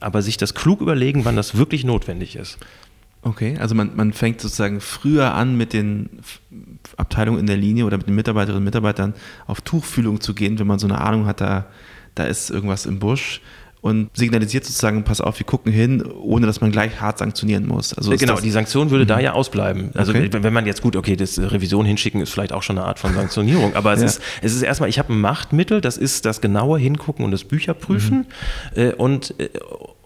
aber 0.00 0.22
sich 0.22 0.36
das 0.36 0.54
klug 0.54 0.80
überlegen, 0.80 1.24
wann 1.24 1.36
das 1.36 1.56
wirklich 1.56 1.84
notwendig 1.84 2.36
ist. 2.36 2.58
Okay, 3.22 3.56
also 3.58 3.74
man, 3.74 3.96
man 3.96 4.12
fängt 4.12 4.42
sozusagen 4.42 4.82
früher 4.82 5.32
an, 5.32 5.56
mit 5.56 5.72
den 5.72 6.10
Abteilungen 6.98 7.40
in 7.40 7.46
der 7.46 7.56
Linie 7.56 7.86
oder 7.86 7.96
mit 7.96 8.06
den 8.06 8.14
Mitarbeiterinnen 8.14 8.58
und 8.58 8.64
Mitarbeitern 8.64 9.14
auf 9.46 9.62
Tuchfühlung 9.62 10.20
zu 10.20 10.34
gehen, 10.34 10.58
wenn 10.58 10.66
man 10.66 10.78
so 10.78 10.86
eine 10.86 11.00
Ahnung 11.00 11.24
hat, 11.24 11.40
da, 11.40 11.64
da 12.14 12.24
ist 12.24 12.50
irgendwas 12.50 12.84
im 12.84 12.98
Busch 12.98 13.40
und 13.84 14.08
signalisiert 14.14 14.64
sozusagen, 14.64 15.04
pass 15.04 15.20
auf, 15.20 15.38
wir 15.38 15.44
gucken 15.44 15.70
hin, 15.70 16.02
ohne 16.02 16.46
dass 16.46 16.62
man 16.62 16.72
gleich 16.72 17.02
hart 17.02 17.18
sanktionieren 17.18 17.68
muss. 17.68 17.92
Also 17.92 18.12
genau, 18.16 18.40
die 18.40 18.50
Sanktion 18.50 18.90
würde 18.90 19.04
mhm. 19.04 19.08
da 19.08 19.20
ja 19.20 19.32
ausbleiben. 19.34 19.90
Also 19.92 20.12
okay. 20.12 20.30
wenn, 20.32 20.42
wenn 20.42 20.54
man 20.54 20.64
jetzt 20.64 20.80
gut, 20.80 20.96
okay, 20.96 21.16
das 21.16 21.38
Revision 21.38 21.84
hinschicken 21.84 22.22
ist 22.22 22.30
vielleicht 22.30 22.54
auch 22.54 22.62
schon 22.62 22.78
eine 22.78 22.86
Art 22.86 22.98
von 22.98 23.12
Sanktionierung, 23.12 23.76
aber 23.76 23.92
es, 23.92 24.00
ja. 24.00 24.06
ist, 24.06 24.22
es 24.40 24.54
ist 24.54 24.62
erstmal, 24.62 24.88
ich 24.88 24.98
habe 24.98 25.12
ein 25.12 25.20
Machtmittel, 25.20 25.82
das 25.82 25.98
ist 25.98 26.24
das 26.24 26.40
genaue 26.40 26.78
Hingucken 26.78 27.26
und 27.26 27.30
das 27.30 27.44
Bücherprüfen 27.44 28.26
mhm. 28.74 28.80
äh, 28.80 28.92
und 28.94 29.38
äh, 29.38 29.50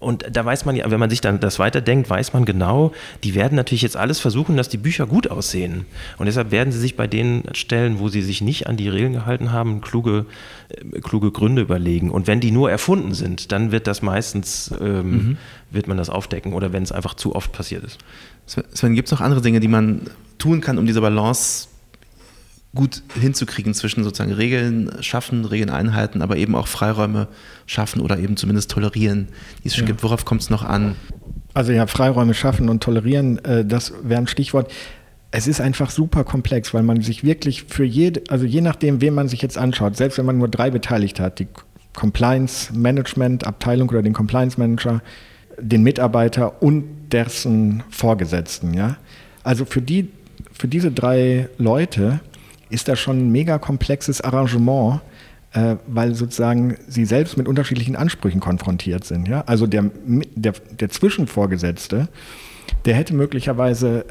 und 0.01 0.25
da 0.31 0.45
weiß 0.45 0.65
man 0.65 0.77
ja, 0.77 0.91
wenn 0.91 1.01
man 1.01 1.11
sich 1.11 1.21
dann 1.21 1.41
das 1.41 1.59
weiterdenkt, 1.59 2.09
weiß 2.09 2.33
man 2.33 2.45
genau, 2.45 2.93
die 3.25 3.35
werden 3.35 3.57
natürlich 3.57 3.83
jetzt 3.83 3.97
alles 3.97 4.21
versuchen, 4.21 4.57
dass 4.57 4.69
die 4.69 4.77
Bücher 4.77 5.07
gut 5.07 5.29
aussehen. 5.29 5.87
Und 6.19 6.27
deshalb 6.27 6.51
werden 6.51 6.73
sie 6.73 6.79
sich 6.79 6.97
bei 6.97 7.07
den 7.07 7.43
Stellen, 7.53 7.99
wo 7.99 8.09
sie 8.09 8.23
sich 8.23 8.41
nicht 8.41 8.69
an 8.69 8.77
die 8.77 8.89
Regeln 8.89 9.13
gehalten 9.13 9.51
haben, 9.51 9.81
kluge, 9.81 10.27
äh, 10.69 11.01
kluge 11.01 11.33
Gründe 11.33 11.63
überlegen. 11.63 12.11
Und 12.11 12.27
wenn 12.27 12.41
die 12.41 12.53
nur 12.53 12.71
erfunden 12.71 13.13
sind, 13.15 13.51
dann 13.51 13.73
wird 13.73 13.87
das 13.87 14.03
meistens, 14.03 14.73
ähm, 14.81 15.11
mhm. 15.11 15.37
wird 15.71 15.89
man 15.89 15.97
das 15.97 16.11
aufdecken 16.11 16.53
oder 16.53 16.73
wenn 16.73 16.85
es 16.85 16.93
einfach 16.93 17.15
zu 17.15 17.35
oft 17.35 17.53
passiert 17.53 17.83
ist. 17.85 17.99
Sven, 18.47 18.95
gibt 18.95 19.09
es 19.09 19.13
noch 19.13 19.21
andere 19.21 19.43
Dinge, 19.43 19.61
die 19.61 19.69
man 19.69 20.03
tun 20.39 20.61
kann, 20.61 20.79
um 20.79 20.87
diese 20.87 21.01
Balance 21.01 21.69
gut 22.75 23.03
hinzukriegen 23.19 23.73
zwischen 23.75 24.05
sozusagen 24.05 24.33
Regeln 24.33 24.91
schaffen, 25.01 25.45
Regeln 25.45 25.71
einhalten, 25.71 26.23
aber 26.23 26.37
eben 26.37 26.55
auch 26.55 26.69
Freiräume 26.69 27.29
schaffen 27.67 28.01
oder 28.01 28.19
eben 28.19 28.37
zumindest 28.37 28.71
tolerieren, 28.71 29.29
die 29.65 29.69
es 29.69 29.75
schon 29.75 29.85
ja. 29.85 29.89
gibt. 29.89 30.03
Worauf 30.03 30.25
kommt 30.25 30.43
es 30.43 30.51
noch 30.51 30.63
an? 30.63 30.95
Also 31.55 31.73
ja, 31.73 31.87
Freiräume 31.87 32.35
schaffen 32.35 32.69
und 32.69 32.83
tolerieren, 32.83 33.43
äh, 33.45 33.65
das 33.65 33.95
wäre 34.03 34.21
ein 34.21 34.27
Stichwort. 34.27 34.71
Es 35.31 35.47
ist 35.47 35.61
einfach 35.61 35.91
super 35.91 36.25
komplex, 36.25 36.73
weil 36.73 36.83
man 36.83 37.01
sich 37.03 37.25
wirklich 37.25 37.65
für 37.65 37.85
jede, 37.85 38.23
also 38.29 38.45
je 38.45 38.61
nachdem, 38.61 39.01
wen 39.01 39.15
man 39.15 39.29
sich 39.29 39.43
jetzt 39.43 39.59
anschaut, 39.59 39.97
selbst 39.97 40.19
wenn 40.19 40.27
man 40.27 40.39
nur 40.39 40.49
drei 40.49 40.71
beteiligt 40.71 41.21
hat, 41.21 41.39
die 41.39 41.49
Compliance 41.95 42.73
Management 42.73 43.47
Abteilung 43.47 43.89
oder 43.89 44.03
den 44.03 44.13
Compliance 44.13 44.59
Manager, 44.59 45.03
den 45.61 45.83
Mitarbeiter 45.83 46.63
und 46.63 46.85
dessen 47.11 47.83
Vorgesetzten, 47.91 48.75
ja. 48.75 48.97
Also 49.43 49.65
für 49.65 49.83
die, 49.83 50.11
für 50.53 50.69
diese 50.69 50.93
drei 50.93 51.49
Leute 51.59 52.21
ist 52.71 52.89
das 52.89 52.99
schon 52.99 53.19
ein 53.19 53.33
mega 53.33 53.59
komplexes 53.59 54.21
Arrangement, 54.21 55.01
äh, 55.53 55.77
weil 55.87 56.15
sozusagen 56.15 56.77
sie 56.87 57.05
selbst 57.05 57.37
mit 57.37 57.49
unterschiedlichen 57.49 57.97
Ansprüchen 57.97 58.41
konfrontiert 58.41 59.05
sind. 59.05 59.29
Ja? 59.29 59.43
Also 59.47 59.67
der, 59.67 59.91
der, 60.05 60.53
der 60.79 60.91
Zwischenvorgesetzte, 60.91 62.09
der 62.85 62.95
hätte 62.95 63.15
möglicherweise 63.15 64.05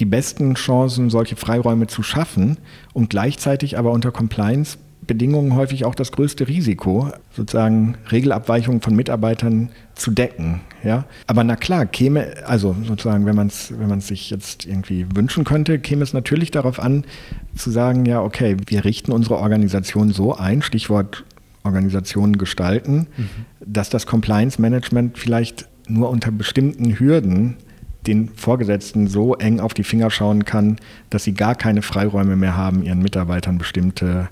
die 0.00 0.04
besten 0.04 0.54
Chancen, 0.54 1.10
solche 1.10 1.36
Freiräume 1.36 1.86
zu 1.86 2.02
schaffen 2.02 2.58
und 2.92 3.10
gleichzeitig 3.10 3.78
aber 3.78 3.92
unter 3.92 4.10
Compliance 4.10 4.78
Bedingungen 5.06 5.54
häufig 5.54 5.84
auch 5.84 5.94
das 5.94 6.12
größte 6.12 6.48
Risiko, 6.48 7.10
sozusagen 7.30 7.96
Regelabweichungen 8.12 8.80
von 8.80 8.94
Mitarbeitern 8.94 9.70
zu 9.94 10.10
decken. 10.10 10.60
Ja? 10.84 11.04
Aber 11.26 11.44
na 11.44 11.56
klar, 11.56 11.86
käme, 11.86 12.34
also 12.46 12.76
sozusagen, 12.84 13.24
wenn 13.24 13.36
man 13.36 13.46
es 13.46 13.72
wenn 13.76 14.00
sich 14.00 14.30
jetzt 14.30 14.66
irgendwie 14.66 15.06
wünschen 15.14 15.44
könnte, 15.44 15.78
käme 15.78 16.02
es 16.02 16.12
natürlich 16.12 16.50
darauf 16.50 16.78
an, 16.78 17.04
zu 17.54 17.70
sagen, 17.70 18.04
ja, 18.04 18.20
okay, 18.20 18.56
wir 18.66 18.84
richten 18.84 19.12
unsere 19.12 19.36
Organisation 19.36 20.10
so 20.10 20.36
ein, 20.36 20.62
Stichwort 20.62 21.24
Organisationen 21.64 22.38
gestalten, 22.38 23.06
mhm. 23.16 23.28
dass 23.64 23.90
das 23.90 24.06
Compliance 24.06 24.60
Management 24.60 25.18
vielleicht 25.18 25.68
nur 25.88 26.10
unter 26.10 26.30
bestimmten 26.30 26.98
Hürden 26.98 27.56
den 28.06 28.28
Vorgesetzten 28.30 29.06
so 29.06 29.34
eng 29.34 29.60
auf 29.60 29.74
die 29.74 29.84
Finger 29.84 30.10
schauen 30.10 30.44
kann, 30.44 30.76
dass 31.10 31.24
sie 31.24 31.34
gar 31.34 31.54
keine 31.54 31.82
Freiräume 31.82 32.36
mehr 32.36 32.56
haben, 32.56 32.82
ihren 32.82 33.02
Mitarbeitern 33.02 33.58
bestimmte 33.58 34.28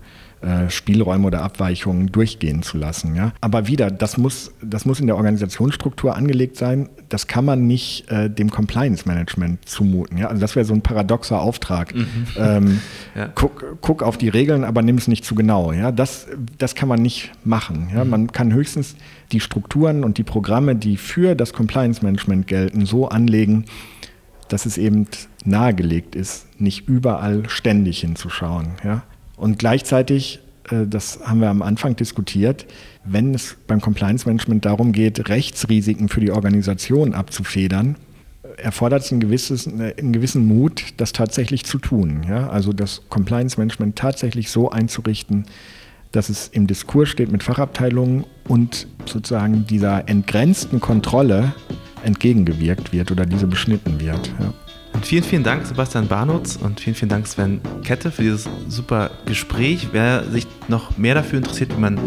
äh, 0.46 0.70
Spielräume 0.70 1.26
oder 1.26 1.42
Abweichungen 1.42 2.12
durchgehen 2.12 2.62
zu 2.62 2.78
lassen. 2.78 3.16
Ja? 3.16 3.32
Aber 3.40 3.66
wieder, 3.66 3.90
das 3.90 4.16
muss, 4.16 4.52
das 4.62 4.85
muss 4.85 5.00
in 5.00 5.09
der 5.09 5.16
Organisationsstruktur 5.16 6.14
angelegt 6.14 6.56
sein. 6.56 6.88
Das 7.09 7.26
kann 7.26 7.44
man 7.44 7.66
nicht 7.66 8.09
äh, 8.12 8.30
dem 8.30 8.50
Compliance 8.50 9.09
Management 9.09 9.68
zumuten. 9.68 10.18
Ja? 10.18 10.28
Also 10.28 10.40
das 10.40 10.54
wäre 10.54 10.64
so 10.64 10.72
ein 10.72 10.82
paradoxer 10.82 11.40
Auftrag. 11.40 11.94
Mhm. 11.94 12.06
Ähm, 12.38 12.80
ja. 13.14 13.28
guck, 13.35 13.78
guck, 13.80 14.02
auf 14.02 14.18
die 14.18 14.28
Regeln, 14.28 14.62
aber 14.62 14.82
nimm 14.82 14.98
es 14.98 15.09
nicht 15.09 15.24
zu 15.24 15.35
genau. 15.35 15.72
Ja? 15.72 15.90
Das, 15.90 16.26
das 16.59 16.74
kann 16.74 16.88
man 16.88 17.00
nicht 17.00 17.32
machen. 17.44 17.88
Ja? 17.92 18.04
Mhm. 18.04 18.11
Man 18.11 18.32
kann 18.32 18.52
höchstens 18.52 18.94
die 19.32 19.40
Strukturen 19.40 20.04
und 20.04 20.18
die 20.18 20.22
Programme, 20.22 20.76
die 20.76 20.96
für 20.96 21.35
das 21.35 21.52
Compliance 21.54 22.04
Management 22.04 22.46
gelten, 22.46 22.87
so 22.87 23.09
anlegen, 23.09 23.64
dass 24.48 24.66
es 24.66 24.78
eben 24.78 25.09
nahegelegt 25.44 26.14
ist, 26.14 26.61
nicht 26.61 26.88
überall 26.88 27.48
ständig 27.48 28.00
hinzuschauen. 28.00 28.72
Ja? 28.85 29.02
Und 29.37 29.59
gleichzeitig, 29.59 30.40
äh, 30.70 30.87
das 30.87 31.20
haben 31.25 31.40
wir 31.40 31.51
am 31.51 31.62
Anfang 31.62 31.96
diskutiert, 31.96 32.66
wenn 33.05 33.35
es 33.35 33.57
beim 33.66 33.81
Compliance 33.81 34.27
Management 34.27 34.64
darum 34.64 34.92
geht, 34.92 35.29
Rechtsrisiken 35.29 36.09
für 36.09 36.20
die 36.20 36.33
Organisation 36.33 37.14
abzufedern, 37.14 37.96
erfordert 38.57 39.03
es 39.03 39.12
ein 39.12 39.20
gewisses, 39.20 39.66
einen 39.66 40.12
gewissen 40.12 40.46
Mut, 40.46 40.94
das 40.96 41.12
tatsächlich 41.12 41.64
zu 41.64 41.79
tun. 41.79 42.25
Ja? 42.29 42.49
Also 42.49 42.72
das 42.72 43.03
Compliance 43.09 43.59
Management 43.59 43.96
tatsächlich 43.96 44.51
so 44.51 44.70
einzurichten, 44.70 45.44
dass 46.12 46.29
es 46.29 46.49
im 46.49 46.66
Diskurs 46.66 47.11
steht 47.11 47.31
mit 47.31 47.42
Fachabteilungen 47.42 48.25
und 48.49 48.87
sozusagen 49.05 49.66
dieser 49.66 50.09
entgrenzten 50.09 50.81
Kontrolle 50.81 51.55
entgegengewirkt 52.03 52.92
wird 52.92 53.11
oder 53.11 53.27
diese 53.27 53.46
beschnitten 53.46 54.01
wird. 54.01 54.33
Ja. 54.40 54.55
Und 54.96 55.04
vielen, 55.04 55.24
vielen 55.24 55.42
Dank, 55.42 55.66
Sebastian 55.66 56.09
Barnutz 56.09 56.56
und 56.56 56.80
vielen, 56.80 56.96
vielen 56.96 57.11
Dank, 57.11 57.26
Sven 57.26 57.61
Kette, 57.85 58.11
für 58.11 58.22
dieses 58.22 58.48
super 58.66 59.11
Gespräch. 59.26 59.88
Wer 59.92 60.24
sich 60.24 60.46
noch 60.68 60.96
mehr 60.96 61.14
dafür 61.14 61.37
interessiert, 61.37 61.76
wie 61.76 61.80
man 61.80 61.98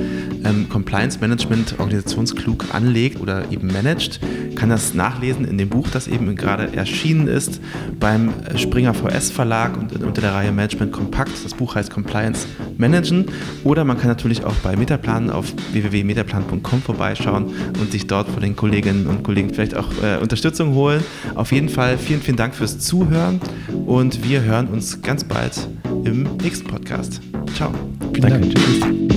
ähm, 0.43 0.67
Compliance 0.69 1.19
Management 1.19 1.75
organisationsklug 1.77 2.73
anlegt 2.73 3.21
oder 3.21 3.51
eben 3.51 3.67
managt, 3.67 4.19
kann 4.55 4.69
das 4.69 4.95
nachlesen 4.95 5.45
in 5.45 5.59
dem 5.59 5.69
Buch, 5.69 5.87
das 5.91 6.07
eben 6.07 6.35
gerade 6.35 6.75
erschienen 6.75 7.27
ist 7.27 7.61
beim 7.99 8.33
Springer 8.55 8.95
VS 8.95 9.29
Verlag 9.29 9.77
und 9.77 10.03
unter 10.03 10.21
der 10.21 10.33
Reihe 10.33 10.51
Management 10.51 10.91
Kompakt. 10.91 11.31
Das 11.43 11.53
Buch 11.53 11.75
heißt 11.75 11.91
Compliance 11.91 12.47
Managen. 12.77 13.27
Oder 13.63 13.85
man 13.85 13.97
kann 13.97 14.07
natürlich 14.07 14.43
auch 14.43 14.55
bei 14.55 14.75
Metaplan 14.75 15.29
auf 15.29 15.53
www.metaplan.com 15.71 16.81
vorbeischauen 16.81 17.53
und 17.79 17.91
sich 17.91 18.07
dort 18.07 18.29
von 18.29 18.41
den 18.41 18.55
Kolleginnen 18.55 19.05
und 19.05 19.23
Kollegen 19.23 19.53
vielleicht 19.53 19.77
auch 19.77 19.89
äh, 20.03 20.17
Unterstützung 20.17 20.73
holen. 20.73 21.03
Auf 21.35 21.51
jeden 21.51 21.69
Fall 21.69 21.97
vielen, 21.97 22.21
vielen 22.21 22.37
Dank 22.37 22.55
fürs 22.55 22.79
Zuhören 22.89 23.39
und 23.85 24.27
wir 24.27 24.41
hören 24.41 24.67
uns 24.69 24.99
ganz 25.03 25.23
bald 25.23 25.67
im 26.05 26.23
nächsten 26.37 26.67
Podcast. 26.67 27.21
Ciao. 27.53 27.71
Vielen 28.15 28.29
Danke. 28.31 28.39
Dank. 28.39 28.55
Tschüss. 28.55 29.08